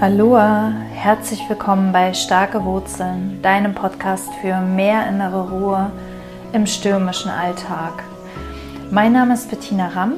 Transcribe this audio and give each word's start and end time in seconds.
Aloha, 0.00 0.72
herzlich 0.94 1.46
willkommen 1.50 1.92
bei 1.92 2.14
Starke 2.14 2.64
Wurzeln, 2.64 3.38
deinem 3.42 3.74
Podcast 3.74 4.30
für 4.40 4.58
mehr 4.62 5.06
innere 5.06 5.50
Ruhe 5.50 5.92
im 6.54 6.64
stürmischen 6.64 7.30
Alltag. 7.30 8.02
Mein 8.90 9.12
Name 9.12 9.34
ist 9.34 9.50
Bettina 9.50 9.88
Ramm, 9.88 10.14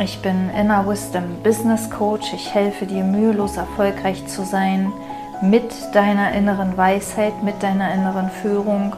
ich 0.00 0.18
bin 0.18 0.50
Inner 0.50 0.84
Wisdom 0.88 1.22
Business 1.44 1.88
Coach. 1.88 2.32
Ich 2.34 2.52
helfe 2.52 2.86
dir 2.86 3.04
mühelos 3.04 3.56
erfolgreich 3.56 4.26
zu 4.26 4.42
sein 4.42 4.92
mit 5.40 5.72
deiner 5.92 6.32
inneren 6.32 6.76
Weisheit, 6.76 7.44
mit 7.44 7.62
deiner 7.62 7.94
inneren 7.94 8.30
Führung 8.42 8.96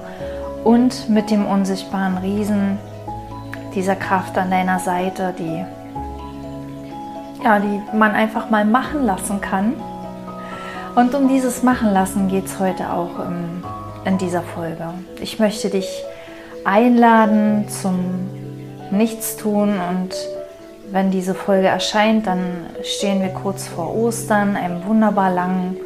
und 0.64 1.10
mit 1.10 1.30
dem 1.30 1.44
unsichtbaren 1.44 2.16
Riesen, 2.16 2.78
dieser 3.74 3.96
Kraft 3.96 4.38
an 4.38 4.50
deiner 4.50 4.78
Seite, 4.78 5.34
die 5.38 5.62
ja, 7.44 7.58
die 7.58 7.82
man 7.94 8.12
einfach 8.12 8.48
mal 8.48 8.64
machen 8.64 9.04
lassen 9.04 9.42
kann 9.42 9.74
und 10.94 11.14
um 11.14 11.28
dieses 11.28 11.62
Machen 11.62 11.92
lassen 11.92 12.28
geht 12.28 12.46
es 12.46 12.58
heute 12.58 12.92
auch 12.92 13.18
ähm, 13.18 13.64
in 14.04 14.18
dieser 14.18 14.42
Folge. 14.42 14.92
Ich 15.20 15.38
möchte 15.38 15.70
dich 15.70 15.88
einladen 16.64 17.68
zum 17.68 18.28
Nichtstun 18.90 19.78
und 19.80 20.10
wenn 20.90 21.10
diese 21.10 21.34
Folge 21.34 21.68
erscheint, 21.68 22.26
dann 22.26 22.66
stehen 22.82 23.22
wir 23.22 23.30
kurz 23.30 23.66
vor 23.66 23.94
Ostern, 23.94 24.56
einem 24.56 24.84
wunderbar 24.84 25.30
langen 25.30 25.76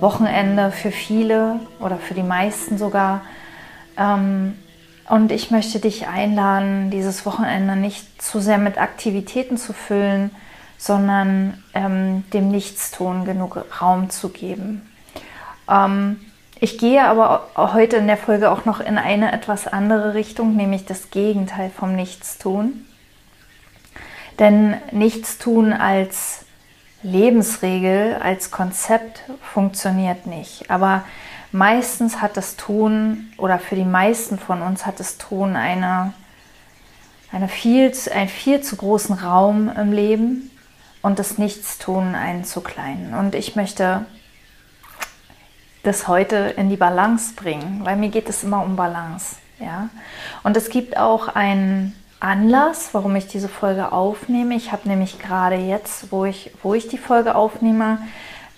Wochenende 0.00 0.70
für 0.70 0.92
viele 0.92 1.58
oder 1.80 1.96
für 1.96 2.14
die 2.14 2.22
meisten 2.22 2.78
sogar. 2.78 3.22
Ähm, 3.98 4.54
und 5.08 5.32
ich 5.32 5.50
möchte 5.50 5.80
dich 5.80 6.06
einladen, 6.06 6.90
dieses 6.90 7.26
Wochenende 7.26 7.76
nicht 7.76 8.22
zu 8.22 8.40
sehr 8.40 8.58
mit 8.58 8.78
Aktivitäten 8.78 9.56
zu 9.56 9.72
füllen, 9.72 10.30
sondern 10.78 11.62
ähm, 11.74 12.24
dem 12.32 12.50
Nichtstun 12.50 13.24
genug 13.24 13.64
Raum 13.80 14.10
zu 14.10 14.28
geben. 14.28 14.82
Ähm, 15.68 16.20
ich 16.60 16.78
gehe 16.78 17.04
aber 17.04 17.48
heute 17.56 17.96
in 17.96 18.06
der 18.06 18.16
Folge 18.16 18.50
auch 18.50 18.64
noch 18.64 18.80
in 18.80 18.96
eine 18.96 19.32
etwas 19.32 19.66
andere 19.66 20.14
Richtung, 20.14 20.56
nämlich 20.56 20.84
das 20.84 21.10
Gegenteil 21.10 21.70
vom 21.70 21.94
Nichtstun. 21.94 22.86
Denn 24.38 24.76
Nichtstun 24.90 25.72
als 25.72 26.44
Lebensregel, 27.02 28.16
als 28.22 28.50
Konzept 28.50 29.24
funktioniert 29.42 30.26
nicht. 30.26 30.70
Aber 30.70 31.04
meistens 31.52 32.22
hat 32.22 32.36
das 32.36 32.56
Tun 32.56 33.32
oder 33.36 33.58
für 33.58 33.76
die 33.76 33.84
meisten 33.84 34.38
von 34.38 34.62
uns 34.62 34.86
hat 34.86 35.00
das 35.00 35.18
Tun 35.18 35.56
eine, 35.56 36.14
eine 37.30 37.48
viel, 37.48 37.92
einen 38.12 38.30
viel 38.30 38.62
zu 38.62 38.76
großen 38.76 39.16
Raum 39.16 39.70
im 39.76 39.92
Leben 39.92 40.50
und 41.04 41.18
das 41.18 41.36
Nichtstun 41.36 42.14
einen 42.14 42.44
zu 42.44 42.62
klein. 42.62 43.14
Und 43.14 43.34
ich 43.34 43.56
möchte 43.56 44.06
das 45.82 46.08
heute 46.08 46.54
in 46.56 46.70
die 46.70 46.78
Balance 46.78 47.34
bringen, 47.34 47.82
weil 47.84 47.96
mir 47.96 48.08
geht 48.08 48.30
es 48.30 48.42
immer 48.42 48.62
um 48.62 48.74
Balance. 48.74 49.36
Ja? 49.60 49.90
Und 50.44 50.56
es 50.56 50.70
gibt 50.70 50.96
auch 50.96 51.28
einen 51.28 51.94
Anlass, 52.20 52.88
warum 52.92 53.14
ich 53.16 53.26
diese 53.26 53.50
Folge 53.50 53.92
aufnehme. 53.92 54.54
Ich 54.54 54.72
habe 54.72 54.88
nämlich 54.88 55.18
gerade 55.18 55.56
jetzt, 55.56 56.10
wo 56.10 56.24
ich, 56.24 56.52
wo 56.62 56.72
ich 56.72 56.88
die 56.88 56.96
Folge 56.96 57.34
aufnehme, 57.34 57.98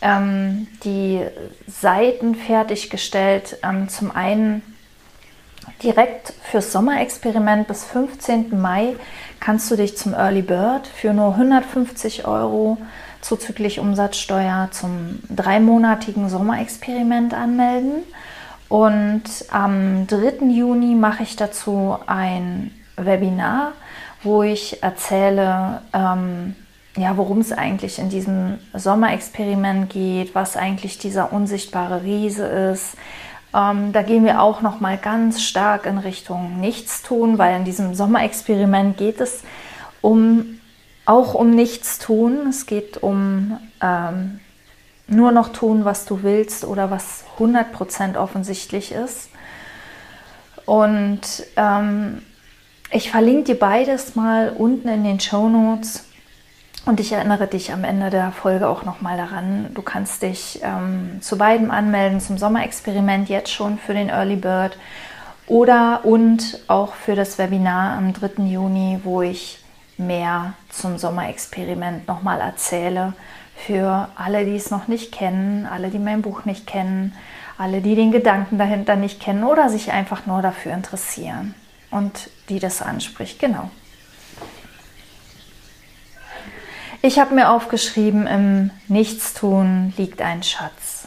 ähm, 0.00 0.68
die 0.84 1.26
Seiten 1.66 2.36
fertiggestellt. 2.36 3.58
Ähm, 3.64 3.88
zum 3.88 4.12
einen 4.12 4.62
direkt 5.82 6.32
fürs 6.44 6.70
Sommerexperiment 6.70 7.66
bis 7.66 7.84
15. 7.86 8.60
Mai 8.60 8.94
kannst 9.46 9.70
du 9.70 9.76
dich 9.76 9.96
zum 9.96 10.12
Early 10.12 10.42
Bird 10.42 10.88
für 10.88 11.14
nur 11.14 11.34
150 11.34 12.26
Euro 12.26 12.78
zuzüglich 13.20 13.78
Umsatzsteuer 13.78 14.70
zum 14.72 15.20
dreimonatigen 15.30 16.28
Sommerexperiment 16.28 17.32
anmelden. 17.32 18.02
Und 18.68 19.22
am 19.52 20.08
3. 20.08 20.46
Juni 20.46 20.96
mache 20.96 21.22
ich 21.22 21.36
dazu 21.36 21.96
ein 22.08 22.72
Webinar, 22.96 23.70
wo 24.24 24.42
ich 24.42 24.82
erzähle, 24.82 25.80
ähm, 25.92 26.56
ja, 26.96 27.16
worum 27.16 27.38
es 27.38 27.52
eigentlich 27.52 28.00
in 28.00 28.08
diesem 28.08 28.58
Sommerexperiment 28.74 29.90
geht, 29.90 30.34
was 30.34 30.56
eigentlich 30.56 30.98
dieser 30.98 31.32
unsichtbare 31.32 32.02
Riese 32.02 32.46
ist, 32.46 32.96
ähm, 33.56 33.92
da 33.92 34.02
gehen 34.02 34.24
wir 34.24 34.42
auch 34.42 34.60
noch 34.60 34.80
mal 34.80 34.98
ganz 34.98 35.42
stark 35.42 35.86
in 35.86 35.96
Richtung 35.96 36.60
Nichtstun, 36.60 37.38
weil 37.38 37.56
in 37.56 37.64
diesem 37.64 37.94
Sommerexperiment 37.94 38.98
geht 38.98 39.20
es 39.20 39.42
um 40.02 40.60
auch 41.06 41.34
um 41.34 41.50
Nichtstun. 41.50 42.48
Es 42.48 42.66
geht 42.66 43.02
um 43.02 43.58
ähm, 43.80 44.40
nur 45.06 45.32
noch 45.32 45.50
tun, 45.50 45.84
was 45.84 46.04
du 46.04 46.22
willst 46.22 46.64
oder 46.64 46.90
was 46.90 47.24
100% 47.38 48.16
offensichtlich 48.16 48.92
ist. 48.92 49.30
Und 50.66 51.20
ähm, 51.56 52.22
ich 52.90 53.10
verlinke 53.10 53.44
dir 53.44 53.58
beides 53.58 54.16
mal 54.16 54.50
unten 54.50 54.88
in 54.88 55.04
den 55.04 55.20
Show 55.20 55.48
Notes. 55.48 56.05
Und 56.86 57.00
ich 57.00 57.10
erinnere 57.10 57.48
dich 57.48 57.72
am 57.72 57.82
Ende 57.82 58.10
der 58.10 58.30
Folge 58.30 58.68
auch 58.68 58.84
nochmal 58.84 59.16
daran, 59.16 59.70
du 59.74 59.82
kannst 59.82 60.22
dich 60.22 60.60
ähm, 60.62 61.20
zu 61.20 61.36
beiden 61.36 61.72
anmelden, 61.72 62.20
zum 62.20 62.38
Sommerexperiment 62.38 63.28
jetzt 63.28 63.52
schon 63.52 63.76
für 63.76 63.92
den 63.92 64.08
Early 64.08 64.36
Bird 64.36 64.78
oder 65.48 66.04
und 66.04 66.60
auch 66.68 66.94
für 66.94 67.16
das 67.16 67.38
Webinar 67.38 67.98
am 67.98 68.12
3. 68.12 68.44
Juni, 68.44 69.00
wo 69.02 69.20
ich 69.20 69.58
mehr 69.98 70.54
zum 70.68 70.96
Sommerexperiment 70.96 72.06
nochmal 72.06 72.40
erzähle. 72.40 73.14
Für 73.56 74.08
alle, 74.14 74.44
die 74.44 74.54
es 74.54 74.70
noch 74.70 74.86
nicht 74.86 75.10
kennen, 75.10 75.66
alle, 75.66 75.88
die 75.88 75.98
mein 75.98 76.22
Buch 76.22 76.44
nicht 76.44 76.68
kennen, 76.68 77.14
alle, 77.58 77.80
die 77.80 77.96
den 77.96 78.12
Gedanken 78.12 78.58
dahinter 78.58 78.94
nicht 78.94 79.18
kennen 79.18 79.42
oder 79.42 79.70
sich 79.70 79.90
einfach 79.90 80.26
nur 80.26 80.40
dafür 80.40 80.72
interessieren 80.72 81.56
und 81.90 82.30
die 82.48 82.60
das 82.60 82.80
anspricht. 82.80 83.40
Genau. 83.40 83.70
Ich 87.06 87.20
habe 87.20 87.36
mir 87.36 87.50
aufgeschrieben, 87.50 88.26
im 88.26 88.72
Nichtstun 88.88 89.94
liegt 89.96 90.20
ein 90.20 90.42
Schatz. 90.42 91.06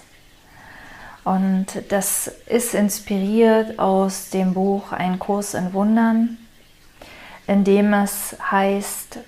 Und 1.26 1.66
das 1.90 2.32
ist 2.46 2.74
inspiriert 2.74 3.80
aus 3.80 4.30
dem 4.30 4.54
Buch 4.54 4.94
Ein 4.94 5.20
Kurs 5.20 5.56
in 5.56 5.74
Wundern, 5.74 6.38
in 7.48 7.66
dem 7.66 7.92
es 7.92 8.38
heißt, 8.50 9.20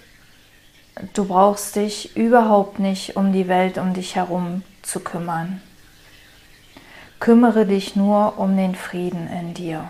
du 1.14 1.26
brauchst 1.26 1.76
dich 1.76 2.16
überhaupt 2.16 2.80
nicht 2.80 3.18
um 3.18 3.34
die 3.34 3.50
Welt 3.50 3.78
um 3.78 3.94
dich 3.94 4.16
herum 4.16 4.64
zu 4.82 5.02
kümmern. 5.02 5.62
Kümmere 7.20 7.66
dich 7.66 7.98
nur 7.98 8.40
um 8.40 8.56
den 8.56 8.76
Frieden 8.76 9.28
in 9.28 9.54
dir. 9.54 9.90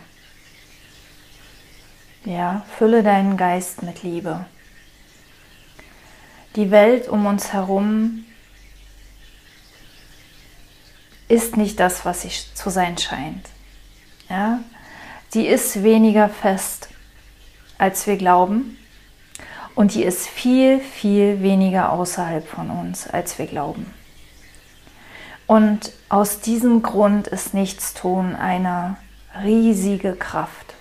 Ja, 2.26 2.66
fülle 2.76 3.04
deinen 3.04 3.38
Geist 3.38 3.84
mit 3.84 4.02
Liebe 4.02 4.48
die 6.56 6.72
Welt 6.72 7.08
um 7.08 7.26
uns 7.26 7.54
herum 7.54 8.26
ist 11.28 11.56
nicht 11.56 11.80
das, 11.80 12.04
was 12.04 12.22
sie 12.22 12.32
zu 12.54 12.70
sein 12.70 12.98
scheint. 12.98 13.48
Ja? 14.30 14.60
Die 15.34 15.48
ist 15.48 15.82
weniger 15.82 16.28
fest, 16.28 16.90
als 17.78 18.06
wir 18.06 18.18
glauben. 18.18 18.78
Und 19.76 19.94
die 19.94 20.04
ist 20.04 20.28
viel, 20.28 20.80
viel 20.80 21.42
weniger 21.42 21.94
außerhalb 21.94 22.46
von 22.46 22.70
uns, 22.70 23.08
als 23.08 23.40
wir 23.40 23.48
glauben. 23.48 23.94
Und 25.48 25.94
aus 26.10 26.42
diesem 26.42 26.82
Grund 26.82 27.28
ist 27.28 27.54
Nichtstun 27.54 28.36
eine 28.36 28.98
riesige 29.44 30.14
Kraft 30.16 30.76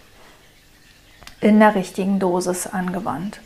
in 1.41 1.61
der 1.61 1.75
richtigen 1.75 2.19
Dosis 2.19 2.67
angewandt. 2.67 3.41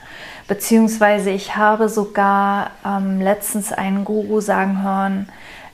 Beziehungsweise 0.46 1.30
ich 1.30 1.56
habe 1.56 1.88
sogar 1.88 2.70
ähm, 2.84 3.20
letztens 3.20 3.72
einen 3.72 4.04
Guru 4.04 4.40
sagen 4.40 4.82
hören, 4.82 5.28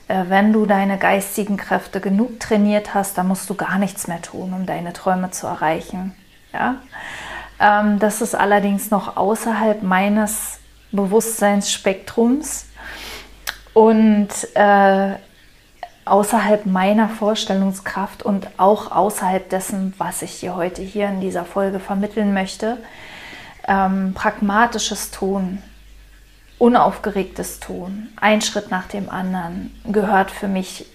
äh, 0.07 0.25
wenn 0.29 0.53
du 0.53 0.65
deine 0.65 0.97
geistigen 0.97 1.57
Kräfte 1.57 1.99
genug 1.99 2.39
trainiert 2.39 2.93
hast, 2.93 3.17
dann 3.17 3.27
musst 3.27 3.49
du 3.49 3.55
gar 3.55 3.77
nichts 3.77 4.07
mehr 4.07 4.21
tun, 4.21 4.53
um 4.53 4.65
deine 4.65 4.93
Träume 4.93 5.31
zu 5.31 5.47
erreichen. 5.47 6.13
Ja? 6.53 6.75
Ähm, 7.59 7.99
das 7.99 8.21
ist 8.21 8.33
allerdings 8.33 8.91
noch 8.91 9.17
außerhalb 9.17 9.83
meines 9.83 10.59
Bewusstseinsspektrums 10.93 12.65
und 13.73 14.29
äh, 14.53 15.15
außerhalb 16.05 16.65
meiner 16.65 17.09
Vorstellungskraft 17.09 18.23
und 18.23 18.47
auch 18.57 18.91
außerhalb 18.91 19.49
dessen, 19.49 19.93
was 19.97 20.21
ich 20.21 20.39
dir 20.39 20.55
heute 20.55 20.81
hier 20.81 21.07
in 21.07 21.19
dieser 21.19 21.45
Folge 21.45 21.79
vermitteln 21.79 22.33
möchte 22.33 22.77
ähm, 23.67 24.13
pragmatisches 24.13 25.11
Tun, 25.11 25.61
unaufgeregtes 26.57 27.59
Tun, 27.59 28.09
ein 28.17 28.41
Schritt 28.41 28.71
nach 28.71 28.87
dem 28.87 29.09
anderen, 29.09 29.71
gehört 29.85 30.31
für 30.31 30.47
mich 30.47 30.85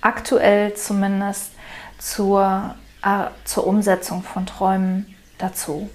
aktuell 0.00 0.74
zumindest 0.74 1.52
zur, 1.98 2.74
äh, 3.02 3.26
zur 3.44 3.66
Umsetzung 3.66 4.22
von 4.22 4.46
Träumen 4.46 5.14
dazu. 5.38 5.90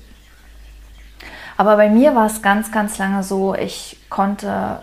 Aber 1.55 1.75
bei 1.77 1.89
mir 1.89 2.15
war 2.15 2.25
es 2.25 2.41
ganz, 2.41 2.71
ganz 2.71 2.97
lange 2.97 3.23
so, 3.23 3.53
ich 3.53 3.97
konnte 4.09 4.81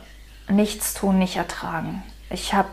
nichts 0.49 0.95
tun, 0.95 1.19
nicht 1.19 1.37
ertragen. 1.37 2.03
Ich 2.31 2.55
habe 2.55 2.69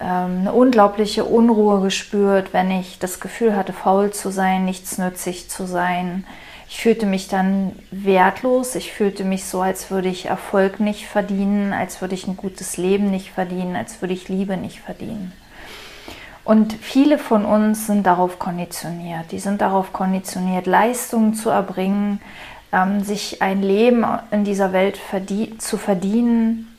ähm, 0.00 0.40
eine 0.40 0.52
unglaubliche 0.52 1.24
Unruhe 1.24 1.80
gespürt, 1.80 2.52
wenn 2.52 2.70
ich 2.70 2.98
das 2.98 3.20
Gefühl 3.20 3.56
hatte, 3.56 3.72
faul 3.72 4.12
zu 4.12 4.30
sein, 4.30 4.64
nichtsnützig 4.64 5.50
zu 5.50 5.66
sein. 5.66 6.26
Ich 6.68 6.82
fühlte 6.82 7.06
mich 7.06 7.28
dann 7.28 7.72
wertlos. 7.90 8.74
Ich 8.74 8.92
fühlte 8.92 9.24
mich 9.24 9.44
so, 9.44 9.62
als 9.62 9.90
würde 9.90 10.08
ich 10.08 10.26
Erfolg 10.26 10.80
nicht 10.80 11.06
verdienen, 11.06 11.72
als 11.72 12.00
würde 12.00 12.14
ich 12.14 12.26
ein 12.26 12.36
gutes 12.36 12.76
Leben 12.76 13.10
nicht 13.10 13.30
verdienen, 13.30 13.74
als 13.74 14.00
würde 14.02 14.14
ich 14.14 14.28
Liebe 14.28 14.56
nicht 14.56 14.80
verdienen. 14.80 15.32
Und 16.44 16.74
viele 16.74 17.18
von 17.18 17.44
uns 17.44 17.86
sind 17.86 18.06
darauf 18.06 18.38
konditioniert. 18.38 19.32
Die 19.32 19.38
sind 19.38 19.60
darauf 19.60 19.92
konditioniert, 19.92 20.66
Leistungen 20.66 21.34
zu 21.34 21.50
erbringen, 21.50 22.20
ähm, 22.72 23.02
sich 23.02 23.42
ein 23.42 23.62
Leben 23.62 24.04
in 24.30 24.44
dieser 24.44 24.72
Welt 24.72 24.96
verdien 24.96 25.58
zu 25.60 25.78
verdienen, 25.78 26.76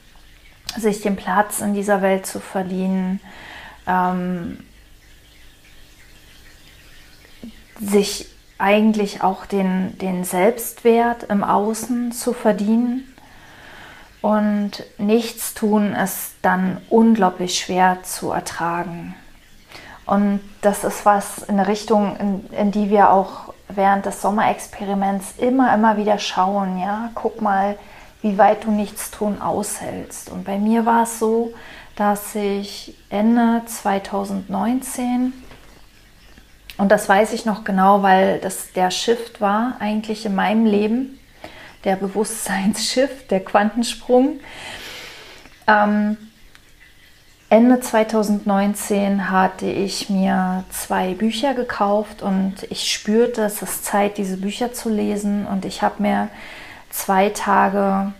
sich 0.78 1.02
den 1.02 1.16
Platz 1.16 1.62
in 1.62 1.74
dieser 1.74 2.02
Welt 2.02 2.26
zu 2.26 2.40
verdienen, 2.40 3.20
ähm, 3.88 4.60
sich 7.80 8.28
eigentlich 8.60 9.24
auch 9.24 9.46
den, 9.46 9.98
den 9.98 10.24
Selbstwert 10.24 11.24
im 11.24 11.44
Außen 11.44 12.12
zu 12.12 12.34
verdienen. 12.34 13.16
Und 14.22 14.84
nichts 14.98 15.54
tun 15.54 15.94
ist 15.94 16.34
dann 16.42 16.82
unglaublich 16.90 17.58
schwer 17.58 18.04
zu 18.04 18.32
ertragen. 18.32 19.16
Und 20.06 20.42
das 20.62 20.84
ist 20.84 21.06
was 21.06 21.40
in 21.40 21.58
eine 21.58 21.68
Richtung, 21.68 22.18
in, 22.18 22.54
in 22.54 22.72
die 22.72 22.90
wir 22.90 23.12
auch 23.12 23.54
während 23.70 24.06
des 24.06 24.22
Sommerexperiments 24.22 25.36
immer, 25.38 25.74
immer 25.74 25.96
wieder 25.96 26.20
schauen. 26.20 26.80
Ja, 26.80 27.12
guck 27.16 27.42
mal, 27.42 27.78
wie 28.22 28.38
weit 28.38 28.66
du 28.66 28.72
nichts 28.72 29.12
tun 29.12 29.42
aushältst. 29.42 30.30
Und 30.30 30.44
bei 30.44 30.58
mir 30.58 30.86
war 30.86 31.04
es 31.04 31.20
so, 31.20 31.54
dass 31.96 32.36
ich 32.36 32.98
Ende 33.10 33.62
2019 33.66 35.32
und 36.80 36.94
das 36.94 37.10
weiß 37.10 37.34
ich 37.34 37.46
noch 37.46 37.66
genau, 37.66 38.04
weil 38.04 38.40
das 38.40 38.72
der 38.72 38.90
Shift 38.90 39.42
war 39.42 39.76
eigentlich 39.80 40.26
in 40.26 40.34
meinem 40.34 40.66
Leben, 40.66 41.20
der 41.84 41.98
Bewusstseinsshift, 41.98 43.30
der 43.30 43.42
Quantensprung. 43.42 44.40
Ähm, 45.68 46.18
Ende 47.50 47.82
2019 47.82 49.30
hatte 49.30 49.66
ich 49.66 50.10
mir 50.10 50.64
zwei 50.70 51.16
Bücher 51.16 51.54
gekauft 51.54 52.22
und 52.22 52.64
ich 52.70 52.90
spürte, 52.94 53.42
es 53.42 53.62
ist 53.62 53.84
Zeit, 53.84 54.18
diese 54.18 54.38
Bücher 54.38 54.72
zu 54.72 54.88
lesen. 54.88 55.48
Und 55.48 55.66
ich 55.66 55.82
habe 55.82 56.02
mir 56.02 56.30
zwei 56.92 57.30
Tage 57.30 58.14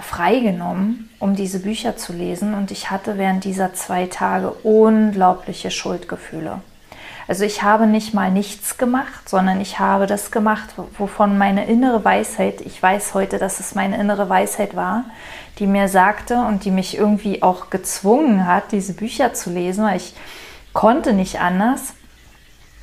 freigenommen, 0.00 1.10
um 1.18 1.36
diese 1.36 1.58
Bücher 1.58 1.98
zu 1.98 2.14
lesen. 2.14 2.54
Und 2.54 2.70
ich 2.70 2.90
hatte 2.90 3.18
während 3.18 3.44
dieser 3.44 3.74
zwei 3.74 4.06
Tage 4.06 4.50
unglaubliche 4.62 5.70
Schuldgefühle. 5.70 6.62
Also 7.28 7.44
ich 7.44 7.62
habe 7.62 7.86
nicht 7.86 8.14
mal 8.14 8.30
nichts 8.30 8.78
gemacht, 8.78 9.28
sondern 9.28 9.60
ich 9.60 9.80
habe 9.80 10.06
das 10.06 10.30
gemacht, 10.30 10.74
wovon 10.96 11.38
meine 11.38 11.66
innere 11.66 12.04
Weisheit, 12.04 12.60
ich 12.60 12.80
weiß 12.80 13.14
heute, 13.14 13.38
dass 13.38 13.58
es 13.58 13.74
meine 13.74 13.98
innere 13.98 14.28
Weisheit 14.28 14.76
war, 14.76 15.04
die 15.58 15.66
mir 15.66 15.88
sagte 15.88 16.38
und 16.38 16.64
die 16.64 16.70
mich 16.70 16.96
irgendwie 16.96 17.42
auch 17.42 17.70
gezwungen 17.70 18.46
hat, 18.46 18.70
diese 18.70 18.92
Bücher 18.92 19.34
zu 19.34 19.50
lesen, 19.50 19.84
weil 19.84 19.96
ich 19.96 20.14
konnte 20.72 21.12
nicht 21.14 21.40
anders. 21.40 21.94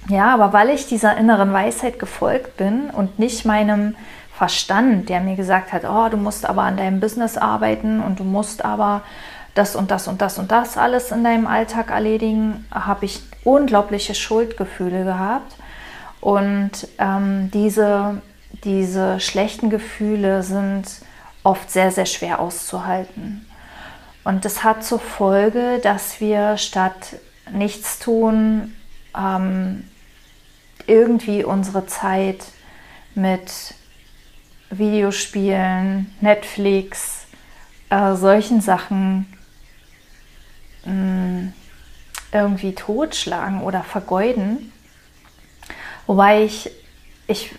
Ja, 0.10 0.34
aber 0.34 0.52
weil 0.52 0.72
ich 0.72 0.88
dieser 0.88 1.16
inneren 1.16 1.54
Weisheit 1.54 1.98
gefolgt 1.98 2.58
bin 2.58 2.90
und 2.90 3.20
nicht 3.20 3.46
meinem 3.46 3.96
Verstand, 4.36 5.08
der 5.08 5.22
mir 5.22 5.38
gesagt 5.38 5.72
hat, 5.72 5.84
oh, 5.86 6.10
du 6.10 6.18
musst 6.18 6.46
aber 6.46 6.64
an 6.64 6.76
deinem 6.76 7.00
Business 7.00 7.38
arbeiten 7.38 8.02
und 8.02 8.20
du 8.20 8.26
musst 8.26 8.66
aber 8.66 9.04
das 9.54 9.78
und 9.78 9.92
das 9.92 10.10
und 10.10 10.22
das 10.22 10.38
und 10.38 10.52
das 10.52 10.78
alles 10.78 11.12
in 11.12 11.24
deinem 11.24 11.48
Alltag 11.48 11.92
erledigen, 11.92 12.66
habe 12.72 13.06
ich 13.06 13.22
unglaubliche 13.44 14.16
Schuldgefühle 14.16 15.04
gehabt. 15.04 15.54
Und 16.22 16.88
ähm, 17.00 17.52
diese, 17.52 18.22
diese 18.64 19.20
schlechten 19.20 19.70
Gefühle 19.70 20.44
sind 20.44 20.86
oft 21.44 21.70
sehr, 21.70 21.92
sehr 21.92 22.06
schwer 22.06 22.40
auszuhalten. 22.40 23.46
Und 24.24 24.46
das 24.46 24.64
hat 24.64 24.86
zur 24.86 25.00
Folge, 25.00 25.80
dass 25.84 26.22
wir 26.22 26.58
statt 26.58 27.18
nichts 27.52 28.00
tun, 28.00 28.74
ähm, 29.18 29.84
irgendwie 30.88 31.44
unsere 31.44 31.86
Zeit 31.86 32.46
mit 33.16 33.76
Videospielen, 34.70 36.14
Netflix, 36.22 37.26
äh, 37.90 38.16
solchen 38.16 38.62
Sachen 38.62 39.28
mh, 40.86 40.94
mm, 40.94 41.54
irgendwie 42.34 42.74
totschlagen 42.74 43.62
oder 43.62 43.84
vergeuden. 43.84 44.72
Wobei 46.08 46.44
ich, 46.44 46.72
ich 47.28 47.52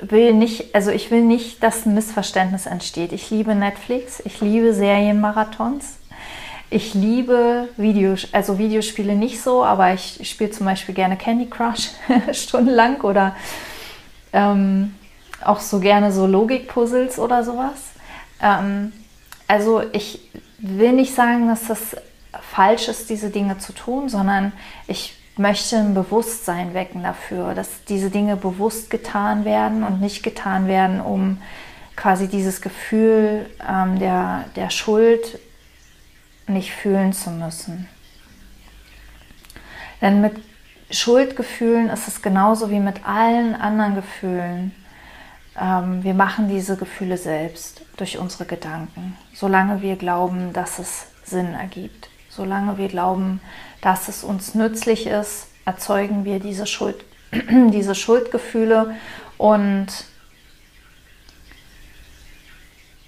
will 0.00 0.34
nicht, 0.34 0.74
also 0.74 0.90
ich 0.90 1.10
will 1.10 1.22
nicht, 1.22 1.62
dass 1.62 1.86
ein 1.86 1.94
Missverständnis 1.94 2.66
entsteht. 2.66 3.12
Ich 3.12 3.30
liebe 3.30 3.54
Netflix, 3.54 4.20
ich 4.24 4.40
liebe 4.40 4.74
Serienmarathons. 4.74 5.98
Ich 6.70 6.92
liebe 6.92 7.68
Videos, 7.78 8.28
also 8.32 8.58
Videospiele 8.58 9.14
nicht 9.14 9.40
so, 9.40 9.64
aber 9.64 9.94
ich 9.94 10.20
spiele 10.28 10.50
zum 10.50 10.66
Beispiel 10.66 10.94
gerne 10.94 11.16
Candy 11.16 11.46
Crush 11.46 11.90
stundenlang 12.32 13.00
oder 13.00 13.34
ähm, 14.34 14.94
auch 15.42 15.60
so 15.60 15.80
gerne 15.80 16.12
so 16.12 16.26
Logikpuzzles 16.26 17.18
oder 17.18 17.42
sowas. 17.42 17.80
Ähm, 18.42 18.92
also 19.46 19.82
ich 19.92 20.20
will 20.58 20.92
nicht 20.92 21.14
sagen, 21.14 21.48
dass 21.48 21.68
das 21.68 21.96
falsch 22.52 22.88
ist, 22.88 23.10
diese 23.10 23.30
Dinge 23.30 23.58
zu 23.58 23.72
tun, 23.72 24.08
sondern 24.08 24.52
ich 24.86 25.14
möchte 25.36 25.76
ein 25.76 25.94
Bewusstsein 25.94 26.74
wecken 26.74 27.02
dafür, 27.02 27.54
dass 27.54 27.84
diese 27.84 28.10
Dinge 28.10 28.36
bewusst 28.36 28.90
getan 28.90 29.44
werden 29.44 29.84
und 29.84 30.00
nicht 30.00 30.22
getan 30.22 30.66
werden, 30.66 31.00
um 31.00 31.38
quasi 31.94 32.28
dieses 32.28 32.60
Gefühl 32.60 33.48
ähm, 33.68 33.98
der, 33.98 34.44
der 34.56 34.70
Schuld 34.70 35.38
nicht 36.46 36.72
fühlen 36.72 37.12
zu 37.12 37.30
müssen. 37.30 37.88
Denn 40.00 40.20
mit 40.20 40.34
Schuldgefühlen 40.90 41.90
ist 41.90 42.08
es 42.08 42.22
genauso 42.22 42.70
wie 42.70 42.80
mit 42.80 43.06
allen 43.06 43.54
anderen 43.54 43.94
Gefühlen. 43.94 44.74
Ähm, 45.60 46.02
wir 46.02 46.14
machen 46.14 46.48
diese 46.48 46.76
Gefühle 46.76 47.18
selbst 47.18 47.82
durch 47.96 48.18
unsere 48.18 48.46
Gedanken, 48.46 49.16
solange 49.34 49.82
wir 49.82 49.96
glauben, 49.96 50.52
dass 50.52 50.78
es 50.78 51.06
Sinn 51.24 51.54
ergibt. 51.54 52.08
Solange 52.38 52.78
wir 52.78 52.86
glauben, 52.86 53.40
dass 53.80 54.06
es 54.06 54.22
uns 54.22 54.54
nützlich 54.54 55.08
ist, 55.08 55.48
erzeugen 55.64 56.24
wir 56.24 56.38
diese, 56.38 56.66
Schuld, 56.66 57.04
diese 57.32 57.96
Schuldgefühle. 57.96 58.94
Und 59.38 59.88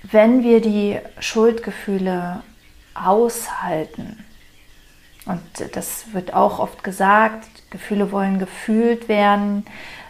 wenn 0.02 0.42
wir 0.42 0.60
die 0.60 0.98
Schuldgefühle 1.20 2.42
aushalten, 2.94 4.24
und 5.26 5.40
das 5.76 6.12
wird 6.12 6.34
auch 6.34 6.58
oft 6.58 6.82
gesagt, 6.82 7.46
Gefühle 7.70 8.10
wollen 8.10 8.40
gefühlt 8.40 9.06
werden, 9.08 9.64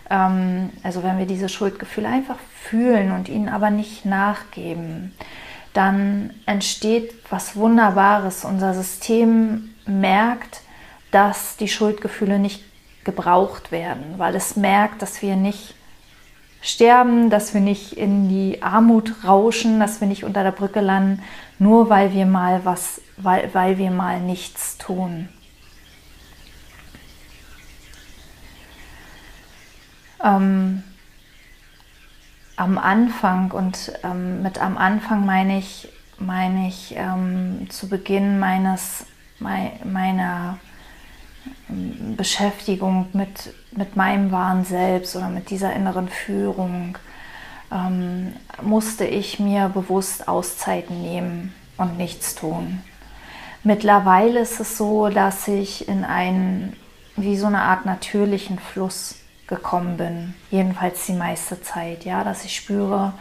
ähm, 0.08 0.70
also 0.82 1.02
wenn 1.02 1.18
wir 1.18 1.26
diese 1.26 1.50
Schuldgefühle 1.50 2.08
einfach 2.08 2.38
fühlen 2.54 3.12
und 3.12 3.28
ihnen 3.28 3.50
aber 3.50 3.68
nicht 3.68 4.06
nachgeben, 4.06 5.12
dann 5.72 6.34
entsteht 6.46 7.14
was 7.30 7.56
Wunderbares. 7.56 8.44
Unser 8.44 8.74
System 8.74 9.70
merkt, 9.86 10.62
dass 11.10 11.56
die 11.56 11.68
Schuldgefühle 11.68 12.38
nicht 12.38 12.62
gebraucht 13.04 13.72
werden, 13.72 14.14
weil 14.18 14.34
es 14.34 14.56
merkt, 14.56 15.02
dass 15.02 15.22
wir 15.22 15.36
nicht 15.36 15.74
sterben, 16.60 17.30
dass 17.30 17.54
wir 17.54 17.60
nicht 17.60 17.94
in 17.94 18.28
die 18.28 18.62
Armut 18.62 19.24
rauschen, 19.24 19.80
dass 19.80 20.00
wir 20.00 20.08
nicht 20.08 20.24
unter 20.24 20.42
der 20.42 20.52
Brücke 20.52 20.80
landen, 20.80 21.22
nur 21.58 21.88
weil 21.88 22.12
wir 22.12 22.26
mal 22.26 22.64
was, 22.64 23.00
weil, 23.16 23.48
weil 23.54 23.78
wir 23.78 23.90
mal 23.90 24.20
nichts 24.20 24.76
tun. 24.76 25.28
Ähm, 30.22 30.82
am 32.60 32.76
Anfang 32.76 33.52
und 33.52 33.90
ähm, 34.04 34.42
mit 34.42 34.60
am 34.60 34.76
Anfang 34.76 35.24
meine 35.24 35.58
ich, 35.58 35.88
meine 36.18 36.68
ich 36.68 36.94
ähm, 36.94 37.70
zu 37.70 37.88
Beginn 37.88 38.38
meines, 38.38 39.06
me, 39.38 39.72
meiner 39.82 40.58
ähm, 41.70 42.16
Beschäftigung 42.18 43.06
mit, 43.14 43.54
mit 43.70 43.96
meinem 43.96 44.30
wahren 44.30 44.66
Selbst 44.66 45.16
oder 45.16 45.30
mit 45.30 45.48
dieser 45.48 45.72
inneren 45.72 46.10
Führung 46.10 46.98
ähm, 47.72 48.34
musste 48.60 49.06
ich 49.06 49.40
mir 49.40 49.70
bewusst 49.70 50.28
Auszeiten 50.28 51.00
nehmen 51.00 51.54
und 51.78 51.96
nichts 51.96 52.34
tun. 52.34 52.82
Mittlerweile 53.64 54.40
ist 54.40 54.60
es 54.60 54.76
so, 54.76 55.08
dass 55.08 55.48
ich 55.48 55.88
in 55.88 56.04
einen, 56.04 56.76
wie 57.16 57.38
so 57.38 57.46
eine 57.46 57.62
Art 57.62 57.86
natürlichen 57.86 58.58
Fluss 58.58 59.19
gekommen 59.50 59.98
bin. 59.98 60.34
Jedenfalls 60.50 61.04
die 61.04 61.12
meiste 61.12 61.60
Zeit, 61.60 62.06
ja, 62.06 62.24
dass 62.24 62.46
ich 62.46 62.56
spüre, 62.56 63.12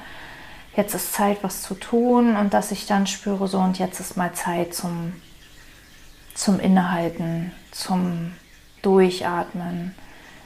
jetzt 0.77 0.95
ist 0.95 1.11
Zeit, 1.11 1.39
was 1.43 1.61
zu 1.61 1.73
tun 1.73 2.37
und 2.37 2.53
dass 2.53 2.71
ich 2.71 2.85
dann 2.85 3.05
spüre, 3.05 3.49
so 3.49 3.59
und 3.59 3.77
jetzt 3.79 3.99
ist 3.99 4.15
mal 4.15 4.31
Zeit 4.31 4.73
zum 4.73 5.13
zum 6.39 6.59
Innehalten, 6.61 7.51
zum 7.71 8.31
Durchatmen, 8.81 9.93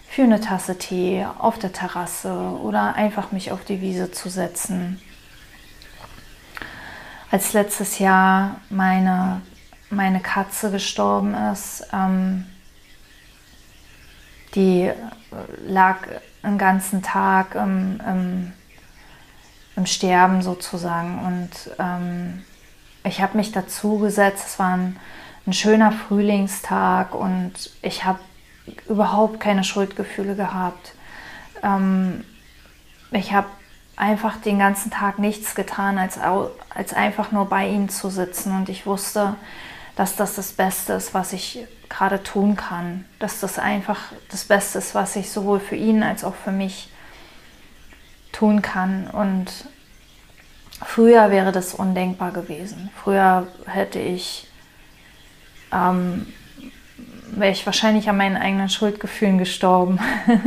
für 0.09 0.23
eine 0.23 0.41
Tasse 0.41 0.77
Tee 0.79 1.25
auf 1.37 1.59
der 1.59 1.71
Terrasse 1.71 2.33
oder 2.33 2.95
einfach 2.95 3.31
mich 3.31 3.51
auf 3.51 3.63
die 3.63 3.79
Wiese 3.79 4.11
zu 4.11 4.29
setzen. 4.29 4.99
Als 7.29 7.53
letztes 7.53 7.99
Jahr 7.99 8.61
meine, 8.69 9.41
meine 9.91 10.19
Katze 10.19 10.71
gestorben 10.71 11.35
ist, 11.35 11.85
ähm, 11.93 12.47
die 14.55 14.91
lag 15.65 15.97
einen 16.41 16.57
ganzen 16.57 17.01
Tag 17.01 17.55
im, 17.55 17.99
im, 18.07 18.53
im 19.75 19.85
Sterben 19.85 20.41
sozusagen 20.41 21.19
und 21.19 21.49
ähm, 21.79 22.43
ich 23.03 23.21
habe 23.21 23.37
mich 23.37 23.51
dazu 23.51 23.99
gesetzt. 23.99 24.45
Es 24.47 24.59
war 24.59 24.75
ein, 24.75 24.97
ein 25.45 25.53
schöner 25.53 25.91
Frühlingstag 25.91 27.15
und 27.15 27.53
ich 27.81 28.05
habe 28.05 28.19
überhaupt 28.87 29.39
keine 29.39 29.63
Schuldgefühle 29.63 30.35
gehabt. 30.35 30.93
Ähm, 31.63 32.23
ich 33.11 33.33
habe 33.33 33.47
einfach 33.95 34.37
den 34.37 34.59
ganzen 34.59 34.91
Tag 34.91 35.19
nichts 35.19 35.55
getan, 35.55 35.97
als, 35.97 36.17
als 36.17 36.93
einfach 36.93 37.31
nur 37.31 37.45
bei 37.45 37.67
ihm 37.67 37.89
zu 37.89 38.09
sitzen. 38.09 38.55
Und 38.55 38.69
ich 38.69 38.85
wusste, 38.85 39.35
dass 39.95 40.15
das 40.15 40.35
das 40.35 40.53
Beste 40.53 40.93
ist, 40.93 41.13
was 41.13 41.33
ich 41.33 41.65
gerade 41.89 42.23
tun 42.23 42.55
kann. 42.55 43.05
Dass 43.19 43.39
das 43.39 43.59
einfach 43.59 43.99
das 44.29 44.45
Beste 44.45 44.79
ist, 44.79 44.95
was 44.95 45.15
ich 45.15 45.31
sowohl 45.31 45.59
für 45.59 45.75
ihn 45.75 46.03
als 46.03 46.23
auch 46.23 46.35
für 46.35 46.51
mich 46.51 46.89
tun 48.31 48.61
kann. 48.61 49.07
Und 49.07 49.47
früher 50.83 51.29
wäre 51.29 51.51
das 51.51 51.73
undenkbar 51.73 52.31
gewesen. 52.31 52.89
Früher 53.03 53.47
hätte 53.67 53.99
ich 53.99 54.47
ähm, 55.71 56.25
wäre 57.35 57.51
ich 57.51 57.65
wahrscheinlich 57.65 58.09
an 58.09 58.17
meinen 58.17 58.37
eigenen 58.37 58.69
Schuldgefühlen 58.69 59.37
gestorben. 59.37 59.99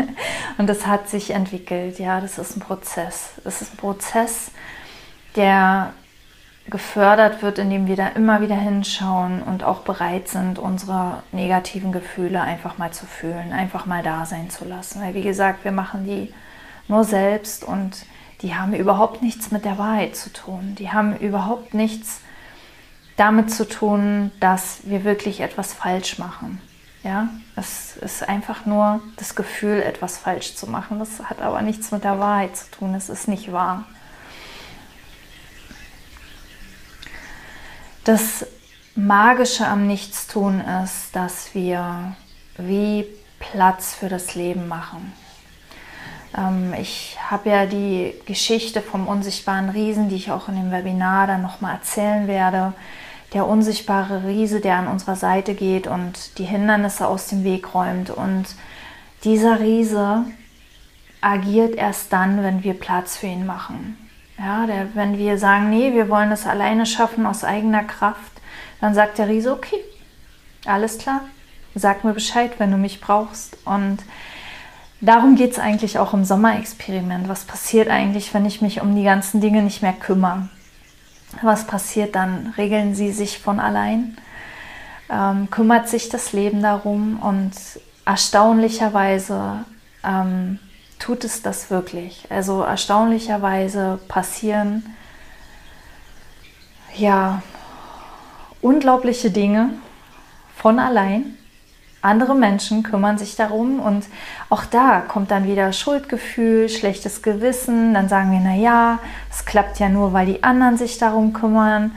und 0.59 0.67
das 0.69 0.87
hat 0.87 1.09
sich 1.09 1.31
entwickelt. 1.31 1.99
Ja, 1.99 2.21
das 2.21 2.39
ist 2.39 2.57
ein 2.57 2.61
Prozess. 2.61 3.31
Das 3.45 3.63
ist 3.63 3.75
ein 3.75 3.77
Prozess, 3.77 4.51
der 5.35 5.93
gefördert 6.69 7.43
wird, 7.43 7.59
indem 7.59 7.87
wir 7.87 7.97
da 7.97 8.09
immer 8.09 8.41
wieder 8.41 8.57
hinschauen 8.57 9.43
und 9.43 9.63
auch 9.63 9.81
bereit 9.81 10.29
sind, 10.29 10.59
unsere 10.59 11.23
negativen 11.33 11.93
Gefühle 11.93 12.41
einfach 12.41 12.79
mal 12.79 12.91
zu 12.91 13.07
fühlen, 13.07 13.53
einfach 13.53 13.87
mal 13.87 14.03
da 14.03 14.27
sein 14.27 14.51
zu 14.51 14.65
lassen. 14.65 15.01
Weil 15.01 15.15
wie 15.15 15.23
gesagt, 15.23 15.65
wir 15.65 15.73
machen 15.73 16.05
die 16.05 16.35
nur 16.89 17.05
selbst 17.05 17.65
und 17.65 18.05
die 18.43 18.55
haben 18.55 18.75
überhaupt 18.75 19.23
nichts 19.23 19.51
mit 19.51 19.65
der 19.65 19.79
Wahrheit 19.79 20.17
zu 20.17 20.33
tun. 20.33 20.75
Die 20.79 20.91
haben 20.93 21.17
überhaupt 21.17 21.73
nichts 21.73 22.21
damit 23.17 23.51
zu 23.51 23.67
tun, 23.67 24.31
dass 24.41 24.81
wir 24.85 25.05
wirklich 25.05 25.41
etwas 25.41 25.73
falsch 25.73 26.19
machen. 26.19 26.61
Ja, 27.03 27.29
es 27.55 27.97
ist 27.97 28.29
einfach 28.29 28.67
nur 28.67 29.01
das 29.17 29.37
Gefühl, 29.37 29.81
etwas 29.81 30.19
falsch 30.19 30.57
zu 30.57 30.69
machen. 30.69 30.99
Das 30.99 31.23
hat 31.31 31.41
aber 31.41 31.63
nichts 31.63 31.93
mit 31.93 32.03
der 32.03 32.19
Wahrheit 32.19 32.57
zu 32.57 32.71
tun. 32.73 32.95
Es 32.95 33.09
ist 33.09 33.29
nicht 33.29 33.53
wahr. 33.53 33.85
Das 38.07 38.47
Magische 38.95 39.67
am 39.67 39.89
Nichtstun 39.89 40.61
ist, 40.61 41.17
dass 41.17 41.57
wir 41.57 42.15
wie 42.57 43.05
Platz 43.41 43.97
für 43.97 44.09
das 44.09 44.37
Leben 44.37 44.69
machen. 44.69 45.13
Ähm, 46.39 46.73
ich 46.81 47.19
habe 47.29 47.51
ja 47.51 47.67
die 47.67 48.15
Geschichte 48.25 48.81
vom 48.81 49.09
unsichtbaren 49.09 49.71
Riesen, 49.71 50.09
die 50.09 50.15
ich 50.15 50.31
auch 50.31 50.47
in 50.47 50.55
dem 50.55 50.71
Webinar 50.71 51.27
dann 51.27 51.43
nochmal 51.43 51.75
erzählen 51.75 52.29
werde, 52.29 52.75
der 53.33 53.45
unsichtbare 53.45 54.25
Riese, 54.25 54.61
der 54.61 54.77
an 54.77 54.87
unserer 54.87 55.17
Seite 55.17 55.55
geht 55.55 55.89
und 55.89 56.39
die 56.39 56.45
Hindernisse 56.45 57.09
aus 57.09 57.27
dem 57.27 57.43
Weg 57.43 57.75
räumt. 57.75 58.11
Und 58.11 58.45
dieser 59.25 59.59
Riese 59.59 60.27
agiert 61.21 61.75
erst 61.75 62.13
dann, 62.13 62.45
wenn 62.45 62.63
wir 62.63 62.75
Platz 62.75 63.17
für 63.17 63.27
ihn 63.27 63.47
machen. 63.47 63.99
Ja, 64.39 64.67
der, 64.67 64.95
wenn 64.95 65.17
wir 65.17 65.39
sagen, 65.39 65.71
nee, 65.71 65.95
wir 65.95 66.09
wollen 66.09 66.31
das 66.31 66.47
alleine 66.47 66.85
schaffen 66.85 67.25
aus 67.27 67.43
eigener 67.43 67.85
Kraft, 67.85 68.33
dann 68.81 68.95
sagt 68.95 69.19
der 69.19 69.29
Riese, 69.29 69.53
okay, 69.53 69.83
alles 70.67 70.99
klar, 70.99 71.23
sag 71.75 72.05
mir 72.05 72.13
Bescheid, 72.13 72.53
wenn 72.59 72.71
du 72.71 72.77
mich 72.77 73.01
brauchst. 73.01 73.57
Und 73.65 73.99
darum 75.01 75.37
geht 75.37 75.53
es 75.53 75.59
eigentlich 75.59 75.99
auch 75.99 76.13
im 76.13 76.25
Sommerexperiment. 76.25 77.29
Was 77.29 77.45
passiert 77.45 77.89
eigentlich, 77.89 78.35
wenn 78.35 78.45
ich 78.45 78.61
mich 78.61 78.83
um 78.83 78.95
die 78.95 79.05
ganzen 79.05 79.41
Dinge 79.41 79.63
nicht 79.63 79.83
mehr 79.83 79.95
kümmere? 79.95 80.49
Was 81.43 81.67
passiert 81.67 82.15
dann? 82.15 82.55
Regeln 82.59 82.95
sie 82.95 83.13
sich 83.13 83.39
von 83.39 83.59
allein? 83.59 84.17
Ähm, 85.09 85.49
kümmert 85.51 85.89
sich 85.89 86.09
das 86.09 86.33
Leben 86.33 86.63
darum? 86.63 87.19
Und 87.21 87.53
erstaunlicherweise 88.05 89.65
ähm, 90.05 90.59
tut 90.99 91.25
es 91.25 91.43
das 91.43 91.71
wirklich. 91.71 92.27
Also 92.31 92.63
erstaunlicherweise 92.63 93.99
passieren 94.09 94.95
ja 96.97 97.43
unglaubliche 98.61 99.31
Dinge 99.31 99.71
von 100.55 100.79
allein 100.79 101.37
andere 102.07 102.35
Menschen 102.35 102.83
kümmern 102.83 103.19
sich 103.19 103.37
darum 103.37 103.81
und 103.81 104.07
auch 104.49 104.65
da 104.65 105.01
kommt 105.01 105.31
dann 105.33 105.47
wieder 105.47 105.73
Schuldgefühl, 105.73 106.69
schlechtes 106.69 107.21
Gewissen. 107.21 107.95
Dann 107.95 108.09
sagen 108.09 108.31
wir, 108.31 108.41
na 108.41 108.55
ja, 108.55 109.01
es 109.31 109.45
klappt 109.45 109.81
ja 109.81 109.89
nur, 109.89 110.13
weil 110.13 110.27
die 110.27 110.43
anderen 110.45 110.77
sich 110.77 110.99
darum 110.99 111.33
kümmern. 111.33 111.91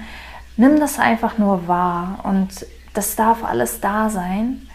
Nimm 0.57 0.79
das 0.79 0.99
einfach 0.99 1.37
nur 1.37 1.67
wahr 1.67 2.19
und 2.23 2.65
das 2.93 3.15
darf 3.15 3.43
alles 3.43 3.81
da 3.81 4.09
sein 4.09 4.67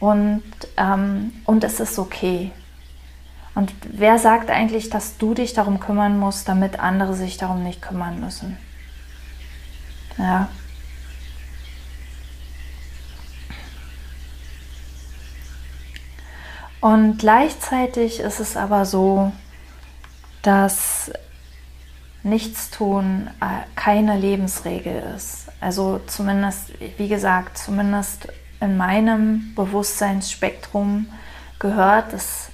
und, 0.00 0.42
ähm, 0.76 1.32
und 1.44 1.64
es 1.64 1.80
ist 1.80 1.98
okay. 1.98 2.50
Und 3.58 3.72
wer 3.82 4.20
sagt 4.20 4.50
eigentlich, 4.50 4.88
dass 4.88 5.18
du 5.18 5.34
dich 5.34 5.52
darum 5.52 5.80
kümmern 5.80 6.16
musst, 6.16 6.48
damit 6.48 6.78
andere 6.78 7.14
sich 7.14 7.38
darum 7.38 7.64
nicht 7.64 7.82
kümmern 7.82 8.20
müssen? 8.20 8.56
Ja, 10.16 10.48
Und 16.80 17.18
gleichzeitig 17.18 18.20
ist 18.20 18.38
es 18.38 18.56
aber 18.56 18.84
so, 18.84 19.32
dass 20.42 21.10
Nichtstun 22.22 23.30
äh, 23.40 23.66
keine 23.74 24.16
Lebensregel 24.16 25.02
ist. 25.16 25.48
Also 25.60 26.00
zumindest, 26.06 26.72
wie 26.96 27.08
gesagt, 27.08 27.58
zumindest 27.58 28.28
in 28.60 28.76
meinem 28.76 29.52
Bewusstseinsspektrum 29.56 31.06
gehört 31.58 32.12
das 32.12 32.47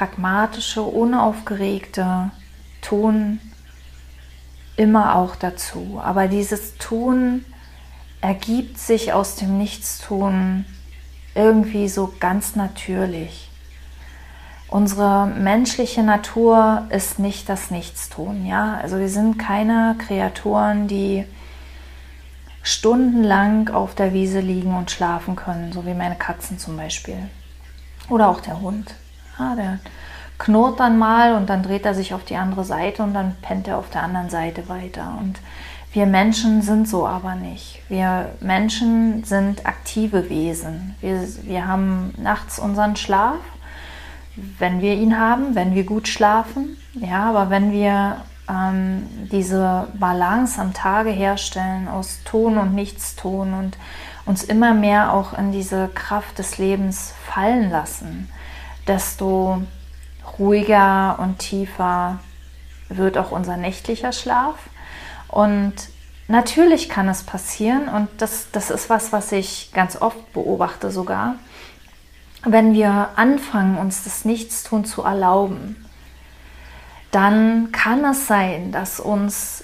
pragmatische, 0.00 0.80
unaufgeregte 0.80 2.30
Tun 2.80 3.38
immer 4.76 5.16
auch 5.16 5.36
dazu. 5.36 6.00
Aber 6.02 6.26
dieses 6.26 6.78
Tun 6.78 7.44
ergibt 8.22 8.78
sich 8.78 9.12
aus 9.12 9.36
dem 9.36 9.58
Nichtstun 9.58 10.64
irgendwie 11.34 11.86
so 11.90 12.14
ganz 12.18 12.56
natürlich. 12.56 13.50
Unsere 14.68 15.26
menschliche 15.26 16.02
Natur 16.02 16.86
ist 16.88 17.18
nicht 17.18 17.50
das 17.50 17.70
Nichtstun, 17.70 18.46
ja. 18.46 18.78
Also 18.80 18.98
wir 18.98 19.10
sind 19.10 19.36
keine 19.36 19.96
Kreaturen, 19.98 20.88
die 20.88 21.26
stundenlang 22.62 23.68
auf 23.68 23.94
der 23.94 24.14
Wiese 24.14 24.40
liegen 24.40 24.74
und 24.74 24.90
schlafen 24.90 25.36
können, 25.36 25.74
so 25.74 25.84
wie 25.84 25.92
meine 25.92 26.16
Katzen 26.16 26.58
zum 26.58 26.78
Beispiel. 26.78 27.28
Oder 28.08 28.30
auch 28.30 28.40
der 28.40 28.62
Hund. 28.62 28.94
Ja, 29.40 29.54
der 29.56 29.78
knurrt 30.38 30.80
dann 30.80 30.98
mal 30.98 31.34
und 31.34 31.50
dann 31.50 31.62
dreht 31.62 31.84
er 31.84 31.94
sich 31.94 32.14
auf 32.14 32.24
die 32.24 32.36
andere 32.36 32.64
Seite 32.64 33.02
und 33.02 33.14
dann 33.14 33.36
pennt 33.42 33.68
er 33.68 33.78
auf 33.78 33.90
der 33.90 34.02
anderen 34.02 34.30
Seite 34.30 34.68
weiter. 34.68 35.16
Und 35.18 35.40
wir 35.92 36.06
Menschen 36.06 36.62
sind 36.62 36.88
so 36.88 37.06
aber 37.06 37.34
nicht. 37.34 37.82
Wir 37.88 38.30
Menschen 38.40 39.24
sind 39.24 39.66
aktive 39.66 40.30
Wesen. 40.30 40.94
Wir, 41.00 41.26
wir 41.42 41.66
haben 41.66 42.14
nachts 42.18 42.58
unseren 42.58 42.96
Schlaf 42.96 43.38
wenn 44.58 44.80
wir 44.80 44.94
ihn 44.94 45.18
haben, 45.18 45.54
wenn 45.54 45.74
wir 45.74 45.84
gut 45.84 46.08
schlafen. 46.08 46.76
Ja, 46.94 47.24
aber 47.24 47.50
wenn 47.50 47.72
wir 47.72 48.16
ähm, 48.48 49.06
diese 49.30 49.88
Balance 49.98 50.60
am 50.60 50.72
Tage 50.72 51.10
herstellen 51.10 51.88
aus 51.88 52.20
Tun 52.24 52.58
und 52.58 52.74
Nichtstun 52.74 53.54
und 53.54 53.78
uns 54.26 54.44
immer 54.44 54.74
mehr 54.74 55.12
auch 55.12 55.36
in 55.36 55.52
diese 55.52 55.88
Kraft 55.88 56.38
des 56.38 56.58
Lebens 56.58 57.14
fallen 57.26 57.70
lassen, 57.70 58.28
desto 58.90 59.62
ruhiger 60.38 61.18
und 61.20 61.38
tiefer 61.38 62.18
wird 62.88 63.16
auch 63.16 63.30
unser 63.30 63.56
nächtlicher 63.56 64.12
Schlaf. 64.12 64.56
Und 65.28 65.74
natürlich 66.26 66.88
kann 66.88 67.08
es 67.08 67.22
passieren, 67.22 67.88
und 67.88 68.08
das, 68.18 68.48
das 68.50 68.70
ist 68.70 68.90
was, 68.90 69.12
was 69.12 69.30
ich 69.30 69.70
ganz 69.72 70.00
oft 70.00 70.32
beobachte 70.32 70.90
sogar, 70.90 71.36
wenn 72.42 72.74
wir 72.74 73.10
anfangen, 73.16 73.76
uns 73.78 74.02
das 74.02 74.24
Nichtstun 74.24 74.84
zu 74.84 75.02
erlauben, 75.02 75.86
dann 77.12 77.70
kann 77.70 78.04
es 78.04 78.26
sein, 78.26 78.72
dass 78.72 78.98
uns 78.98 79.62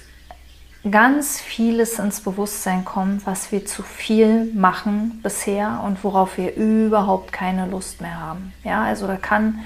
ganz 0.91 1.41
vieles 1.41 1.99
ins 1.99 2.21
Bewusstsein 2.21 2.85
kommt, 2.85 3.27
was 3.27 3.53
wir 3.53 3.65
zu 3.65 3.83
viel 3.83 4.53
machen 4.55 5.21
bisher 5.23 5.83
und 5.85 6.03
worauf 6.05 6.37
wir 6.39 6.55
überhaupt 6.55 7.33
keine 7.33 7.67
Lust 7.67 8.01
mehr 8.01 8.21
haben. 8.21 8.53
Ja, 8.65 8.83
also 8.83 9.07
da 9.07 9.17
kann 9.17 9.61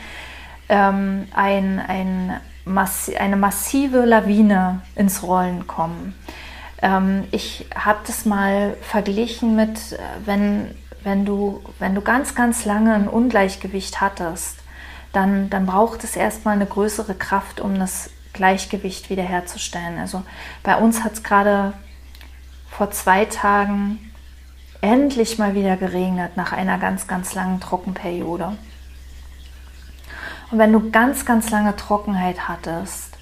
ähm, 0.69 1.27
ein, 1.35 1.79
ein 1.81 2.41
massi 2.65 3.17
eine 3.17 3.37
massive 3.37 4.05
Lawine 4.05 4.83
ins 4.95 5.23
Rollen 5.23 5.67
kommen. 5.67 6.15
Ähm, 6.83 7.25
ich 7.31 7.67
habe 7.75 8.01
das 8.07 8.25
mal 8.25 8.77
verglichen 8.81 9.57
mit, 9.57 9.93
äh, 9.93 9.99
wenn, 10.25 10.75
wenn, 11.03 11.25
du, 11.25 11.63
wenn 11.79 11.95
du 11.95 12.01
ganz, 12.01 12.35
ganz 12.35 12.65
lange 12.65 12.95
ein 12.95 13.09
Ungleichgewicht 13.09 14.01
hattest, 14.01 14.59
dann, 15.13 15.51
dann 15.51 15.67
braucht 15.67 16.05
es 16.05 16.17
erstmal 16.17 16.55
eine 16.55 16.67
größere 16.67 17.15
Kraft, 17.15 17.61
um 17.61 17.79
das 17.79 18.11
Gleichgewicht 18.33 19.11
wiederherzustellen. 19.11 19.99
Also 19.99 20.23
bei 20.63 20.77
uns 20.77 21.05
hat 21.05 21.15
es 21.15 21.23
gerade 21.23 21.73
vor 22.71 22.91
zwei 22.91 23.25
Tagen 23.25 24.13
endlich 24.81 25.39
mal 25.39 25.55
wieder 25.55 25.77
geregnet 25.77 26.37
nach 26.37 26.53
einer 26.53 26.79
ganz, 26.79 27.07
ganz 27.07 27.35
langen 27.35 27.61
Trockenperiode. 27.61 28.57
Und 30.51 30.59
wenn 30.59 30.73
du 30.73 30.91
ganz, 30.91 31.25
ganz 31.25 31.51
lange 31.51 31.77
Trockenheit 31.77 32.49
hattest, 32.49 33.17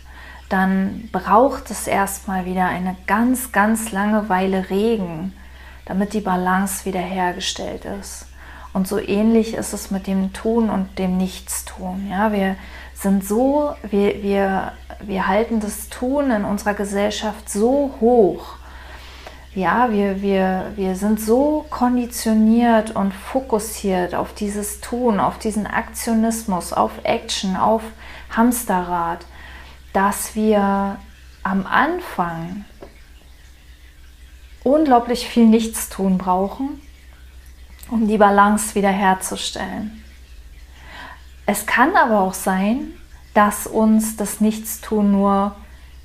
dann 0.48 1.08
braucht 1.12 1.70
es 1.70 1.86
erstmal 1.86 2.46
wieder 2.46 2.66
eine 2.66 2.96
ganz, 3.06 3.52
ganz 3.52 3.92
lange 3.92 4.28
Weile 4.28 4.70
Regen, 4.70 5.34
damit 5.84 6.14
die 6.14 6.20
Balance 6.20 6.84
wiederhergestellt 6.86 7.84
ist. 7.84 8.26
Und 8.72 8.86
so 8.86 8.98
ähnlich 8.98 9.54
ist 9.54 9.72
es 9.72 9.90
mit 9.90 10.06
dem 10.06 10.32
Tun 10.32 10.70
und 10.70 10.98
dem 10.98 11.16
Nichtstun. 11.16 12.08
Ja, 12.10 12.32
wir 12.32 12.56
sind 13.00 13.24
so, 13.24 13.74
wir, 13.88 14.22
wir, 14.22 14.72
wir 15.00 15.28
halten 15.28 15.60
das 15.60 15.88
Tun 15.88 16.30
in 16.30 16.44
unserer 16.44 16.74
Gesellschaft 16.74 17.48
so 17.48 17.94
hoch. 18.00 18.56
Ja, 19.54 19.90
wir, 19.90 20.20
wir, 20.20 20.72
wir 20.76 20.94
sind 20.94 21.20
so 21.20 21.64
konditioniert 21.70 22.94
und 22.94 23.14
fokussiert 23.14 24.14
auf 24.14 24.34
dieses 24.34 24.80
Tun, 24.80 25.20
auf 25.20 25.38
diesen 25.38 25.66
Aktionismus, 25.66 26.72
auf 26.72 26.92
Action, 27.04 27.56
auf 27.56 27.82
Hamsterrad, 28.36 29.24
dass 29.92 30.34
wir 30.34 30.96
am 31.42 31.66
Anfang 31.66 32.64
unglaublich 34.64 35.26
viel 35.28 35.46
Nichtstun 35.46 36.18
brauchen 36.18 36.80
um 37.90 38.06
die 38.06 38.18
Balance 38.18 38.74
wiederherzustellen. 38.74 40.04
Es 41.50 41.64
kann 41.64 41.96
aber 41.96 42.20
auch 42.20 42.34
sein, 42.34 42.92
dass 43.32 43.66
uns 43.66 44.16
das 44.16 44.42
Nichtstun 44.42 45.10
nur 45.12 45.56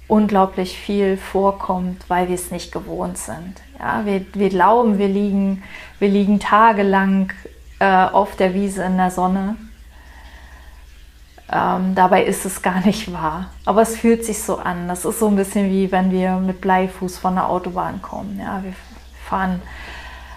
unglaublich 0.07 0.77
viel 0.77 1.17
vorkommt, 1.17 2.05
weil 2.07 2.29
wir 2.29 2.35
es 2.35 2.49
nicht 2.49 2.71
gewohnt 2.71 3.17
sind. 3.17 3.55
Ja, 3.77 4.05
wir, 4.05 4.25
wir 4.35 4.47
glauben, 4.47 4.99
wir 4.99 5.09
liegen, 5.09 5.61
wir 5.99 6.07
liegen 6.07 6.39
tagelang 6.39 7.33
äh, 7.79 7.85
auf 7.85 8.37
der 8.37 8.53
Wiese 8.53 8.83
in 8.83 8.95
der 8.95 9.11
Sonne. 9.11 9.57
Ähm, 11.51 11.93
dabei 11.93 12.23
ist 12.23 12.45
es 12.45 12.61
gar 12.61 12.79
nicht 12.79 13.11
wahr. 13.11 13.49
Aber 13.65 13.81
es 13.81 13.97
fühlt 13.97 14.23
sich 14.23 14.41
so 14.41 14.59
an. 14.59 14.87
Das 14.87 15.03
ist 15.03 15.19
so 15.19 15.27
ein 15.27 15.35
bisschen 15.35 15.69
wie 15.69 15.91
wenn 15.91 16.09
wir 16.09 16.37
mit 16.37 16.61
Bleifuß 16.61 17.17
von 17.17 17.35
der 17.35 17.49
Autobahn 17.49 18.01
kommen. 18.01 18.39
Ja, 18.39 18.63
wir 18.63 18.73
fahren 19.25 19.61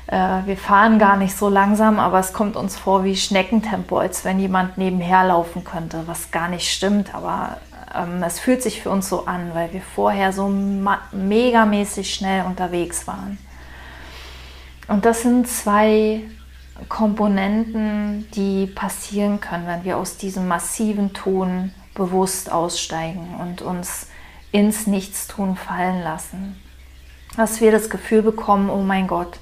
wir 0.08 0.56
fahren 0.56 1.00
gar 1.00 1.16
nicht 1.16 1.36
so 1.36 1.48
langsam, 1.48 1.98
aber 1.98 2.20
es 2.20 2.32
kommt 2.32 2.54
uns 2.54 2.76
vor 2.76 3.02
wie 3.02 3.16
Schneckentempo, 3.16 3.98
als 3.98 4.24
wenn 4.24 4.38
jemand 4.38 4.78
nebenher 4.78 5.24
laufen 5.24 5.64
könnte, 5.64 6.04
was 6.06 6.30
gar 6.30 6.48
nicht 6.48 6.70
stimmt, 6.70 7.12
aber 7.12 7.58
ähm, 7.94 8.22
es 8.22 8.38
fühlt 8.38 8.62
sich 8.62 8.82
für 8.82 8.90
uns 8.90 9.08
so 9.08 9.26
an, 9.26 9.50
weil 9.54 9.72
wir 9.72 9.80
vorher 9.80 10.32
so 10.32 10.48
megamäßig 11.12 12.14
schnell 12.14 12.44
unterwegs 12.44 13.06
waren. 13.06 13.38
Und 14.88 15.04
das 15.04 15.22
sind 15.22 15.48
zwei 15.48 16.22
Komponenten, 16.88 18.28
die 18.34 18.66
passieren 18.66 19.40
können, 19.40 19.66
wenn 19.66 19.84
wir 19.84 19.96
aus 19.96 20.16
diesem 20.16 20.46
massiven 20.46 21.12
Ton 21.12 21.72
bewusst 21.94 22.52
aussteigen 22.52 23.34
und 23.40 23.62
uns 23.62 24.08
ins 24.52 24.86
Nichtstun 24.86 25.56
fallen 25.56 26.02
lassen. 26.02 26.60
Dass 27.36 27.60
wir 27.60 27.72
das 27.72 27.90
Gefühl 27.90 28.22
bekommen, 28.22 28.70
oh 28.70 28.82
mein 28.82 29.06
Gott, 29.06 29.38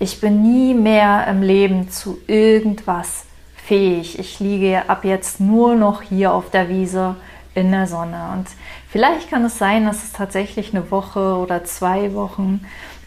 ich 0.00 0.20
bin 0.20 0.42
nie 0.42 0.74
mehr 0.74 1.26
im 1.26 1.42
Leben 1.42 1.90
zu 1.90 2.18
irgendwas 2.26 3.24
fähig. 3.56 4.18
Ich 4.18 4.40
liege 4.40 4.88
ab 4.88 5.04
jetzt 5.04 5.40
nur 5.40 5.74
noch 5.74 6.02
hier 6.02 6.32
auf 6.32 6.50
der 6.50 6.68
Wiese 6.68 7.16
in 7.54 7.72
der 7.72 7.86
Sonne. 7.86 8.30
Und 8.32 8.46
vielleicht 8.88 9.28
kann 9.28 9.44
es 9.44 9.58
sein, 9.58 9.86
dass 9.86 10.04
es 10.04 10.12
tatsächlich 10.12 10.72
eine 10.72 10.90
Woche 10.90 11.36
oder 11.36 11.64
zwei 11.64 12.14
Wochen 12.14 12.64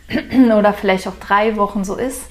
oder 0.57 0.73
vielleicht 0.73 1.07
auch 1.07 1.19
drei 1.19 1.55
Wochen 1.55 1.83
so 1.83 1.95
ist. 1.95 2.23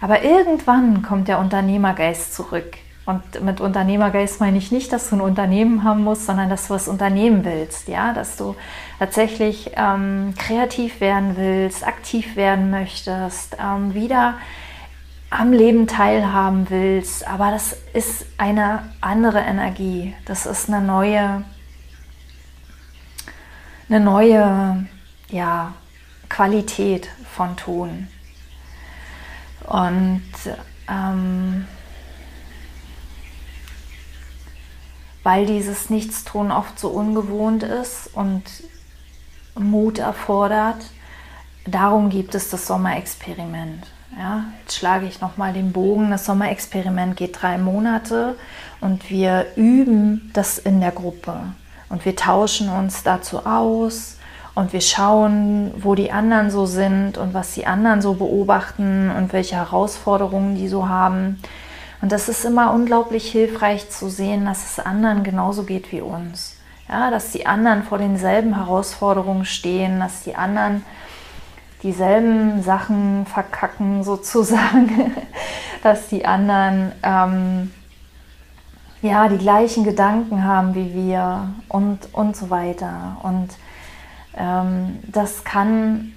Aber 0.00 0.22
irgendwann 0.22 1.02
kommt 1.02 1.28
der 1.28 1.38
Unternehmergeist 1.38 2.34
zurück. 2.34 2.76
Und 3.08 3.42
mit 3.42 3.62
Unternehmergeist 3.62 4.38
meine 4.38 4.58
ich 4.58 4.70
nicht, 4.70 4.92
dass 4.92 5.08
du 5.08 5.16
ein 5.16 5.22
Unternehmen 5.22 5.82
haben 5.82 6.04
musst, 6.04 6.26
sondern 6.26 6.50
dass 6.50 6.68
du 6.68 6.74
was 6.74 6.88
unternehmen 6.88 7.42
willst. 7.42 7.88
Ja, 7.88 8.12
dass 8.12 8.36
du 8.36 8.54
tatsächlich 8.98 9.70
ähm, 9.76 10.34
kreativ 10.36 11.00
werden 11.00 11.38
willst, 11.38 11.86
aktiv 11.86 12.36
werden 12.36 12.70
möchtest, 12.70 13.56
ähm, 13.58 13.94
wieder 13.94 14.34
am 15.30 15.54
Leben 15.54 15.86
teilhaben 15.86 16.68
willst. 16.68 17.26
Aber 17.26 17.50
das 17.50 17.78
ist 17.94 18.26
eine 18.36 18.90
andere 19.00 19.38
Energie. 19.38 20.14
Das 20.26 20.44
ist 20.44 20.68
eine 20.68 20.84
neue, 20.84 21.44
eine 23.88 24.00
neue, 24.00 24.86
ja, 25.30 25.72
Qualität 26.28 27.08
von 27.24 27.56
Tun. 27.56 28.08
Und 29.66 30.22
ähm, 30.90 31.64
weil 35.28 35.44
dieses 35.44 35.90
Nichtstun 35.90 36.50
oft 36.50 36.78
so 36.78 36.88
ungewohnt 36.88 37.62
ist 37.62 38.08
und 38.14 38.44
Mut 39.54 39.98
erfordert. 39.98 40.78
Darum 41.66 42.08
gibt 42.08 42.34
es 42.34 42.48
das 42.48 42.66
Sommerexperiment. 42.66 43.88
Ja, 44.18 44.44
jetzt 44.62 44.78
schlage 44.78 45.04
ich 45.04 45.20
nochmal 45.20 45.52
den 45.52 45.72
Bogen. 45.72 46.10
Das 46.10 46.24
Sommerexperiment 46.24 47.14
geht 47.18 47.42
drei 47.42 47.58
Monate 47.58 48.36
und 48.80 49.10
wir 49.10 49.44
üben 49.54 50.30
das 50.32 50.56
in 50.56 50.80
der 50.80 50.92
Gruppe. 50.92 51.34
Und 51.90 52.06
wir 52.06 52.16
tauschen 52.16 52.70
uns 52.70 53.02
dazu 53.02 53.44
aus 53.44 54.16
und 54.54 54.72
wir 54.72 54.80
schauen, 54.80 55.72
wo 55.76 55.94
die 55.94 56.10
anderen 56.10 56.50
so 56.50 56.64
sind 56.64 57.18
und 57.18 57.34
was 57.34 57.52
die 57.52 57.66
anderen 57.66 58.00
so 58.00 58.14
beobachten 58.14 59.10
und 59.10 59.34
welche 59.34 59.56
Herausforderungen 59.56 60.56
die 60.56 60.68
so 60.68 60.88
haben. 60.88 61.38
Und 62.00 62.12
das 62.12 62.28
ist 62.28 62.44
immer 62.44 62.72
unglaublich 62.72 63.30
hilfreich 63.30 63.90
zu 63.90 64.08
sehen, 64.08 64.44
dass 64.44 64.64
es 64.70 64.84
anderen 64.84 65.24
genauso 65.24 65.64
geht 65.64 65.90
wie 65.90 66.00
uns. 66.00 66.56
Ja, 66.88 67.10
dass 67.10 67.32
die 67.32 67.46
anderen 67.46 67.82
vor 67.82 67.98
denselben 67.98 68.54
Herausforderungen 68.54 69.44
stehen, 69.44 70.00
dass 70.00 70.22
die 70.22 70.36
anderen 70.36 70.84
dieselben 71.82 72.62
Sachen 72.62 73.26
verkacken 73.26 74.04
sozusagen, 74.04 75.12
dass 75.82 76.08
die 76.08 76.24
anderen 76.24 76.92
ähm, 77.02 77.72
ja 79.02 79.28
die 79.28 79.38
gleichen 79.38 79.84
Gedanken 79.84 80.44
haben 80.44 80.74
wie 80.74 80.94
wir 80.94 81.50
und, 81.68 82.08
und 82.12 82.36
so 82.36 82.48
weiter. 82.48 83.18
Und 83.22 83.48
ähm, 84.36 84.98
das 85.06 85.44
kann 85.44 86.12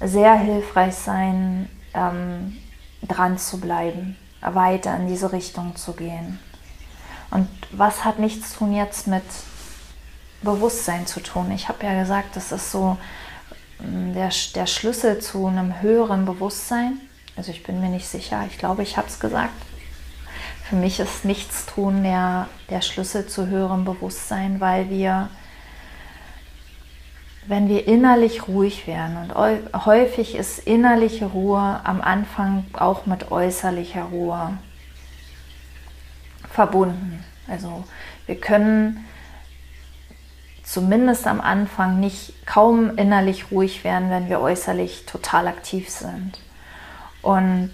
sehr 0.00 0.34
hilfreich 0.34 0.94
sein, 0.94 1.68
ähm, 1.94 2.56
dran 3.02 3.38
zu 3.38 3.60
bleiben 3.60 4.16
weiter 4.40 4.96
in 4.96 5.08
diese 5.08 5.32
Richtung 5.32 5.76
zu 5.76 5.92
gehen. 5.92 6.38
Und 7.30 7.48
was 7.72 8.04
hat 8.04 8.18
nichts 8.18 8.54
tun 8.54 8.72
jetzt 8.72 9.06
mit 9.06 9.24
Bewusstsein 10.42 11.06
zu 11.06 11.20
tun? 11.20 11.50
Ich 11.50 11.68
habe 11.68 11.84
ja 11.84 11.98
gesagt, 12.00 12.36
das 12.36 12.52
ist 12.52 12.70
so 12.70 12.96
mm, 13.80 14.12
der, 14.14 14.30
der 14.54 14.66
Schlüssel 14.66 15.18
zu 15.18 15.46
einem 15.46 15.80
höheren 15.80 16.24
Bewusstsein. 16.24 17.00
Also 17.36 17.50
ich 17.50 17.62
bin 17.62 17.80
mir 17.80 17.90
nicht 17.90 18.08
sicher, 18.08 18.44
ich 18.48 18.58
glaube, 18.58 18.82
ich 18.82 18.96
habe 18.96 19.08
es 19.08 19.20
gesagt. 19.20 19.54
Für 20.68 20.76
mich 20.76 20.98
ist 20.98 21.24
Nichtstun 21.24 22.02
der, 22.02 22.48
der 22.70 22.80
Schlüssel 22.80 23.26
zu 23.26 23.46
höherem 23.46 23.84
Bewusstsein, 23.84 24.60
weil 24.60 24.90
wir 24.90 25.28
wenn 27.48 27.68
wir 27.68 27.86
innerlich 27.86 28.48
ruhig 28.48 28.86
werden. 28.86 29.30
Und 29.30 29.86
häufig 29.86 30.34
ist 30.34 30.58
innerliche 30.58 31.26
Ruhe 31.26 31.80
am 31.84 32.00
Anfang 32.00 32.64
auch 32.72 33.06
mit 33.06 33.30
äußerlicher 33.30 34.04
Ruhe 34.04 34.58
verbunden. 36.50 37.24
Also 37.48 37.84
wir 38.26 38.40
können 38.40 39.04
zumindest 40.64 41.26
am 41.26 41.40
Anfang 41.40 42.00
nicht 42.00 42.46
kaum 42.46 42.96
innerlich 42.98 43.52
ruhig 43.52 43.84
werden, 43.84 44.10
wenn 44.10 44.28
wir 44.28 44.40
äußerlich 44.40 45.06
total 45.06 45.46
aktiv 45.46 45.88
sind. 45.88 46.40
Und 47.22 47.72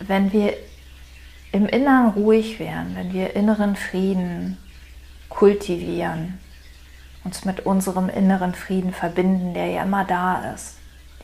wenn 0.00 0.32
wir 0.32 0.54
im 1.52 1.66
Inneren 1.66 2.10
ruhig 2.10 2.58
werden, 2.58 2.96
wenn 2.96 3.12
wir 3.12 3.34
inneren 3.34 3.76
Frieden 3.76 4.58
kultivieren, 5.28 6.38
uns 7.24 7.44
mit 7.44 7.66
unserem 7.66 8.08
inneren 8.08 8.54
Frieden 8.54 8.92
verbinden, 8.92 9.54
der 9.54 9.66
ja 9.68 9.82
immer 9.82 10.04
da 10.04 10.52
ist, 10.52 10.76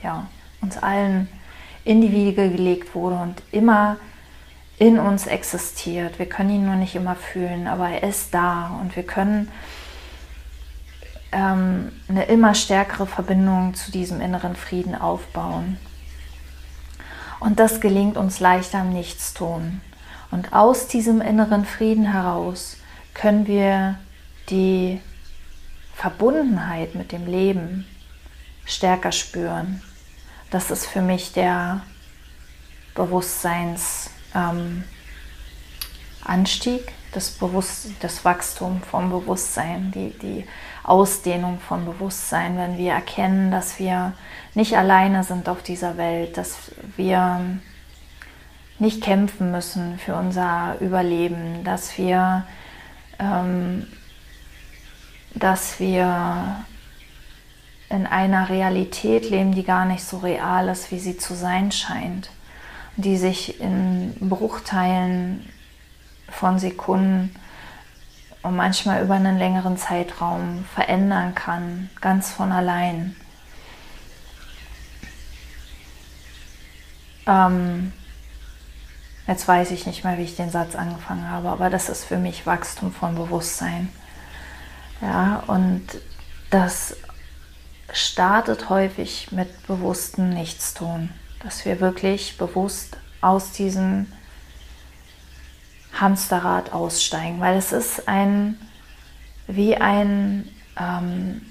ja, 0.03 0.27
uns 0.61 0.79
allen 0.79 1.29
in 1.85 2.01
die 2.01 2.13
Wiege 2.13 2.51
gelegt 2.51 2.95
wurde 2.95 3.17
und 3.17 3.43
immer 3.53 3.97
in 4.79 4.99
uns 4.99 5.27
existiert. 5.27 6.19
Wir 6.19 6.27
können 6.27 6.51
ihn 6.51 6.67
nur 6.67 6.77
nicht 6.77 6.95
immer 6.95 7.15
fühlen, 7.15 7.67
aber 7.67 7.89
er 7.89 8.09
ist 8.09 8.33
da 8.33 8.79
und 8.81 8.97
wir 8.97 9.03
können 9.03 9.51
ähm, 11.33 11.93
eine 12.09 12.25
immer 12.25 12.55
stärkere 12.55 13.07
Verbindung 13.07 13.75
zu 13.75 13.93
diesem 13.93 14.21
inneren 14.21 14.57
Frieden 14.57 14.95
aufbauen. 14.95 15.79
Und 17.41 17.59
das 17.59 17.81
gelingt 17.81 18.17
uns 18.17 18.41
leichter 18.41 18.81
im 18.81 18.93
Nichtstun. 18.93 19.81
Und 20.31 20.53
aus 20.53 20.87
diesem 20.87 21.21
inneren 21.21 21.65
Frieden 21.65 22.13
heraus 22.13 22.77
können 23.15 23.47
wir 23.47 23.99
die 24.49 25.01
Verbundenheit 26.01 26.95
mit 26.95 27.13
dem 27.13 27.27
Leben 27.27 27.87
stärker 28.65 29.13
spüren. 29.13 29.83
Das 30.51 30.71
ist 30.71 30.87
für 30.87 31.03
mich 31.03 31.35
der 31.35 31.83
Bewusstseinsanstieg, 32.95 34.85
ähm, 36.27 36.95
das, 37.13 37.31
Bewusst 37.33 37.89
das 38.01 38.25
Wachstum 38.25 38.81
vom 38.81 39.11
Bewusstsein, 39.11 39.93
die, 39.95 40.17
die 40.19 40.47
Ausdehnung 40.85 41.61
von 41.61 41.85
Bewusstsein, 41.85 42.57
wenn 42.57 42.79
wir 42.79 42.93
erkennen, 42.93 43.51
dass 43.51 43.79
wir 43.79 44.15
nicht 44.55 44.79
alleine 44.79 45.23
sind 45.23 45.51
auf 45.51 45.63
dieser 45.63 45.99
Welt, 45.99 46.39
dass 46.39 46.73
wir 46.97 47.59
nicht 48.79 49.03
kämpfen 49.03 49.51
müssen 49.51 49.99
für 49.99 50.15
unser 50.15 50.77
Überleben, 50.81 51.63
dass 51.63 51.99
wir, 51.99 52.47
ähm, 53.19 53.87
dass 55.35 55.79
wir 55.81 56.65
in 57.89 58.07
einer 58.07 58.49
Realität 58.49 59.31
leben, 59.31 59.53
die 59.53 59.65
gar 59.65 59.85
nicht 59.85 60.05
so 60.05 60.19
real 60.19 60.69
ist, 60.69 60.91
wie 60.91 60.99
sie 60.99 61.17
zu 61.17 61.35
sein 61.35 61.73
scheint, 61.73 62.31
die 62.97 63.17
sich 63.17 63.61
in 63.61 64.15
Bruchteilen 64.21 65.49
von 66.29 66.59
Sekunden 66.59 67.35
und 68.43 68.57
manchmal 68.57 69.03
über 69.03 69.15
einen 69.15 69.39
längeren 69.39 69.77
Zeitraum 69.77 70.65
verändern 70.75 71.35
kann, 71.35 71.91
ganz 72.01 72.31
von 72.31 72.53
allein. 72.53 73.17
Ähm, 77.27 77.93
Jetzt 79.31 79.47
weiß 79.47 79.71
ich 79.71 79.87
nicht 79.87 80.03
mehr, 80.03 80.19
wie 80.19 80.25
ich 80.25 80.35
den 80.35 80.51
Satz 80.51 80.75
angefangen 80.75 81.31
habe, 81.31 81.51
aber 81.51 81.71
das 81.71 81.89
ist 81.89 82.05
für 82.05 82.17
mich 82.17 82.47
Wachstum 82.47 82.93
von 82.93 83.15
Bewusstsein. 83.15 83.89
Ja, 85.01 85.43
und 85.47 85.87
das 86.51 86.97
startet 87.93 88.69
häufig 88.69 89.33
mit 89.33 89.67
bewusstem 89.67 90.31
Nichtstun, 90.31 91.11
dass 91.43 91.65
wir 91.65 91.81
wirklich 91.81 92.37
bewusst 92.37 92.97
aus 93.21 93.53
diesem 93.53 94.07
Hamsterrad 95.93 96.73
aussteigen, 96.73 97.41
weil 97.41 97.57
es 97.57 97.73
ist 97.73 98.09
ein 98.09 98.59
wie 99.47 99.77
ein 99.77 100.49
ähm, 100.79 101.43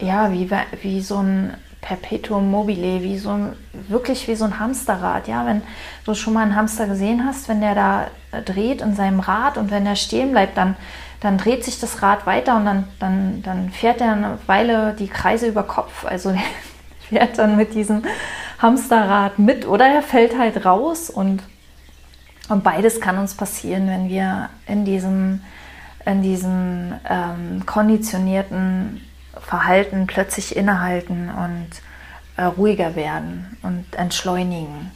ja 0.00 0.32
wie, 0.32 0.50
wie 0.82 1.00
so 1.00 1.18
ein 1.18 1.56
Perpetuum 1.82 2.48
mobile, 2.50 3.02
wie 3.02 3.18
so 3.18 3.30
ein, 3.30 3.56
wirklich 3.72 4.26
wie 4.28 4.36
so 4.36 4.44
ein 4.44 4.58
Hamsterrad. 4.58 5.28
Ja, 5.28 5.44
wenn 5.44 5.62
du 6.06 6.14
schon 6.14 6.32
mal 6.32 6.42
einen 6.42 6.56
Hamster 6.56 6.86
gesehen 6.86 7.26
hast, 7.26 7.48
wenn 7.48 7.60
der 7.60 7.74
da 7.74 8.06
äh, 8.30 8.40
dreht 8.40 8.80
in 8.80 8.94
seinem 8.94 9.20
Rad 9.20 9.58
und 9.58 9.70
wenn 9.70 9.84
der 9.84 9.96
stehen 9.96 10.30
bleibt, 10.30 10.56
dann, 10.56 10.76
dann 11.20 11.36
dreht 11.36 11.64
sich 11.64 11.80
das 11.80 12.00
Rad 12.00 12.24
weiter 12.24 12.56
und 12.56 12.64
dann, 12.64 12.84
dann, 13.00 13.42
dann 13.42 13.70
fährt 13.70 14.00
er 14.00 14.12
eine 14.12 14.38
Weile 14.46 14.94
die 14.96 15.08
Kreise 15.08 15.48
über 15.48 15.64
Kopf. 15.64 16.06
Also 16.06 16.34
fährt 17.08 17.36
dann 17.36 17.56
mit 17.56 17.74
diesem 17.74 18.02
Hamsterrad 18.60 19.40
mit 19.40 19.66
oder 19.66 19.86
er 19.86 20.02
fällt 20.02 20.38
halt 20.38 20.64
raus 20.64 21.10
und, 21.10 21.42
und 22.48 22.62
beides 22.62 23.00
kann 23.00 23.18
uns 23.18 23.34
passieren, 23.34 23.88
wenn 23.88 24.08
wir 24.08 24.50
in 24.68 24.84
diesem, 24.84 25.40
in 26.06 26.22
diesem 26.22 26.94
ähm, 27.10 27.66
konditionierten 27.66 29.00
Verhalten 29.40 30.06
plötzlich 30.06 30.56
innehalten 30.56 31.30
und 31.30 31.68
äh, 32.36 32.44
ruhiger 32.44 32.96
werden 32.96 33.56
und 33.62 33.86
entschleunigen. 33.96 34.90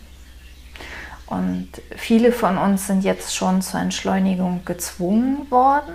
Und 1.27 1.68
viele 1.96 2.31
von 2.33 2.57
uns 2.57 2.87
sind 2.87 3.03
jetzt 3.03 3.35
schon 3.35 3.61
zur 3.61 3.81
Entschleunigung 3.81 4.64
gezwungen 4.64 5.51
worden 5.51 5.94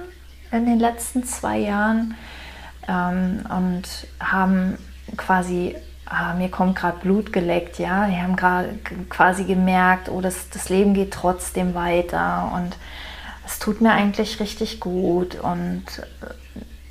in 0.51 0.65
den 0.65 0.79
letzten 0.79 1.23
zwei 1.23 1.57
Jahren 1.57 2.15
ähm, 2.87 3.45
und 3.49 3.83
haben 4.19 4.77
quasi, 5.15 5.75
ah, 6.05 6.33
mir 6.33 6.49
kommt 6.49 6.75
gerade 6.75 6.99
Blut 6.99 7.31
geleckt, 7.31 7.79
ja, 7.79 8.07
die 8.07 8.17
haben 8.17 8.35
gerade 8.35 8.77
quasi 9.09 9.45
gemerkt, 9.45 10.09
oh, 10.09 10.19
das, 10.19 10.49
das 10.49 10.67
Leben 10.67 10.93
geht 10.93 11.13
trotzdem 11.13 11.73
weiter 11.73 12.51
und 12.53 12.75
es 13.45 13.59
tut 13.59 13.79
mir 13.79 13.91
eigentlich 13.91 14.39
richtig 14.39 14.81
gut 14.81 15.35
und 15.35 15.83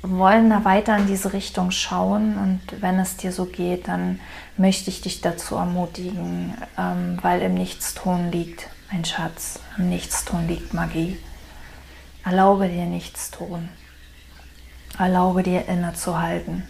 wollen 0.03 0.49
da 0.49 0.65
weiter 0.65 0.97
in 0.97 1.07
diese 1.07 1.33
Richtung 1.33 1.71
schauen 1.71 2.37
und 2.37 2.81
wenn 2.81 2.97
es 2.99 3.17
dir 3.17 3.31
so 3.31 3.45
geht, 3.45 3.87
dann 3.87 4.19
möchte 4.57 4.89
ich 4.89 5.01
dich 5.01 5.21
dazu 5.21 5.55
ermutigen, 5.55 6.55
ähm, 6.77 7.19
weil 7.21 7.41
im 7.41 7.53
Nichtstun 7.53 8.31
liegt 8.31 8.67
ein 8.89 9.05
Schatz, 9.05 9.59
im 9.77 9.89
Nichtstun 9.89 10.47
liegt 10.47 10.73
Magie. 10.73 11.17
Erlaube 12.25 12.67
dir 12.67 12.85
Nichtstun. 12.85 13.69
Erlaube 14.97 15.43
dir 15.43 15.67
innezuhalten. 15.67 16.67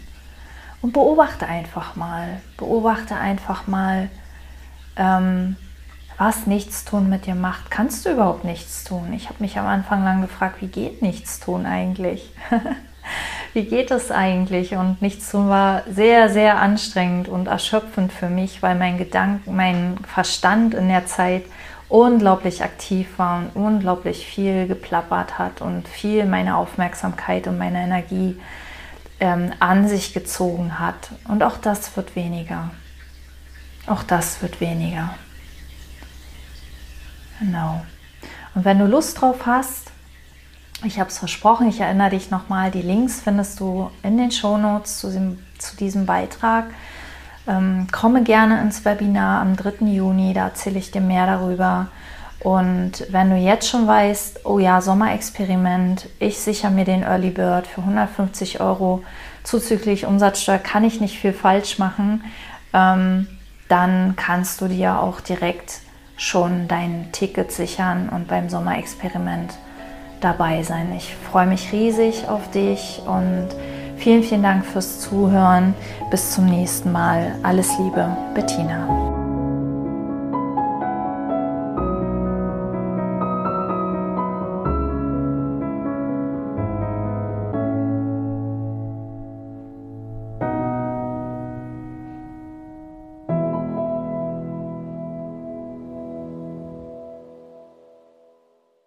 Und 0.80 0.92
beobachte 0.92 1.46
einfach 1.46 1.96
mal, 1.96 2.40
beobachte 2.56 3.16
einfach 3.16 3.66
mal, 3.66 4.08
ähm, 4.96 5.56
was 6.18 6.46
Nichtstun 6.46 7.08
mit 7.08 7.26
dir 7.26 7.34
macht. 7.34 7.70
Kannst 7.70 8.04
du 8.04 8.10
überhaupt 8.10 8.44
nichts 8.44 8.84
tun? 8.84 9.12
Ich 9.12 9.28
habe 9.28 9.40
mich 9.40 9.58
am 9.58 9.66
Anfang 9.66 10.04
lang 10.04 10.20
gefragt, 10.20 10.60
wie 10.60 10.68
geht 10.68 11.02
Nichtstun 11.02 11.66
eigentlich? 11.66 12.30
wie 13.52 13.64
geht 13.64 13.90
es 13.90 14.10
eigentlich? 14.10 14.74
Und 14.74 15.02
nichts 15.02 15.32
war 15.34 15.82
sehr, 15.90 16.30
sehr 16.30 16.60
anstrengend 16.60 17.28
und 17.28 17.46
erschöpfend 17.46 18.12
für 18.12 18.28
mich, 18.28 18.62
weil 18.62 18.74
mein 18.74 18.98
Gedanken, 18.98 19.54
mein 19.54 19.98
Verstand 20.06 20.74
in 20.74 20.88
der 20.88 21.06
Zeit 21.06 21.44
unglaublich 21.88 22.62
aktiv 22.64 23.06
war 23.18 23.38
und 23.38 23.50
unglaublich 23.54 24.26
viel 24.26 24.66
geplappert 24.66 25.38
hat 25.38 25.60
und 25.60 25.86
viel 25.86 26.24
meine 26.24 26.56
Aufmerksamkeit 26.56 27.46
und 27.46 27.58
meine 27.58 27.82
Energie 27.82 28.40
ähm, 29.20 29.52
an 29.58 29.86
sich 29.86 30.14
gezogen 30.14 30.78
hat. 30.78 31.10
Und 31.28 31.42
auch 31.42 31.58
das 31.58 31.94
wird 31.96 32.16
weniger. 32.16 32.70
Auch 33.86 34.02
das 34.02 34.40
wird 34.40 34.60
weniger. 34.60 35.14
Genau. 37.40 37.84
Und 38.54 38.64
wenn 38.64 38.78
du 38.78 38.86
Lust 38.86 39.20
drauf 39.20 39.44
hast, 39.44 39.91
ich 40.84 40.98
habe 40.98 41.10
es 41.10 41.18
versprochen, 41.18 41.68
ich 41.68 41.80
erinnere 41.80 42.10
dich 42.10 42.30
nochmal, 42.30 42.70
die 42.70 42.82
Links 42.82 43.20
findest 43.20 43.60
du 43.60 43.90
in 44.02 44.16
den 44.16 44.30
Shownotes 44.30 44.98
zu 44.98 45.08
diesem, 45.08 45.38
zu 45.58 45.76
diesem 45.76 46.06
Beitrag. 46.06 46.66
Ähm, 47.46 47.86
komme 47.90 48.22
gerne 48.22 48.60
ins 48.60 48.84
Webinar 48.84 49.40
am 49.42 49.56
3. 49.56 49.86
Juni, 49.86 50.32
da 50.32 50.46
erzähle 50.46 50.78
ich 50.78 50.90
dir 50.90 51.00
mehr 51.00 51.26
darüber. 51.26 51.88
Und 52.40 53.06
wenn 53.10 53.30
du 53.30 53.36
jetzt 53.36 53.68
schon 53.68 53.86
weißt, 53.86 54.44
oh 54.44 54.58
ja, 54.58 54.80
Sommerexperiment, 54.80 56.08
ich 56.18 56.38
sichere 56.38 56.72
mir 56.72 56.84
den 56.84 57.02
Early 57.02 57.30
Bird 57.30 57.66
für 57.66 57.82
150 57.82 58.60
Euro 58.60 59.04
zuzüglich 59.44 60.06
Umsatzsteuer, 60.06 60.58
kann 60.58 60.84
ich 60.84 61.00
nicht 61.00 61.18
viel 61.18 61.32
falsch 61.32 61.78
machen, 61.78 62.24
ähm, 62.72 63.28
dann 63.68 64.14
kannst 64.16 64.60
du 64.60 64.68
dir 64.68 64.98
auch 64.98 65.20
direkt 65.20 65.80
schon 66.16 66.68
dein 66.68 67.10
Ticket 67.12 67.52
sichern 67.52 68.08
und 68.08 68.28
beim 68.28 68.48
Sommerexperiment 68.48 69.54
dabei 70.24 70.62
sein. 70.62 70.92
Ich 70.96 71.14
freue 71.14 71.46
mich 71.46 71.72
riesig 71.72 72.28
auf 72.28 72.50
dich 72.50 73.02
und 73.06 73.48
vielen, 73.96 74.22
vielen 74.22 74.42
Dank 74.42 74.64
fürs 74.64 75.00
Zuhören. 75.00 75.74
Bis 76.10 76.32
zum 76.32 76.46
nächsten 76.46 76.92
Mal. 76.92 77.34
Alles 77.42 77.70
Liebe, 77.78 78.16
Bettina. 78.34 79.21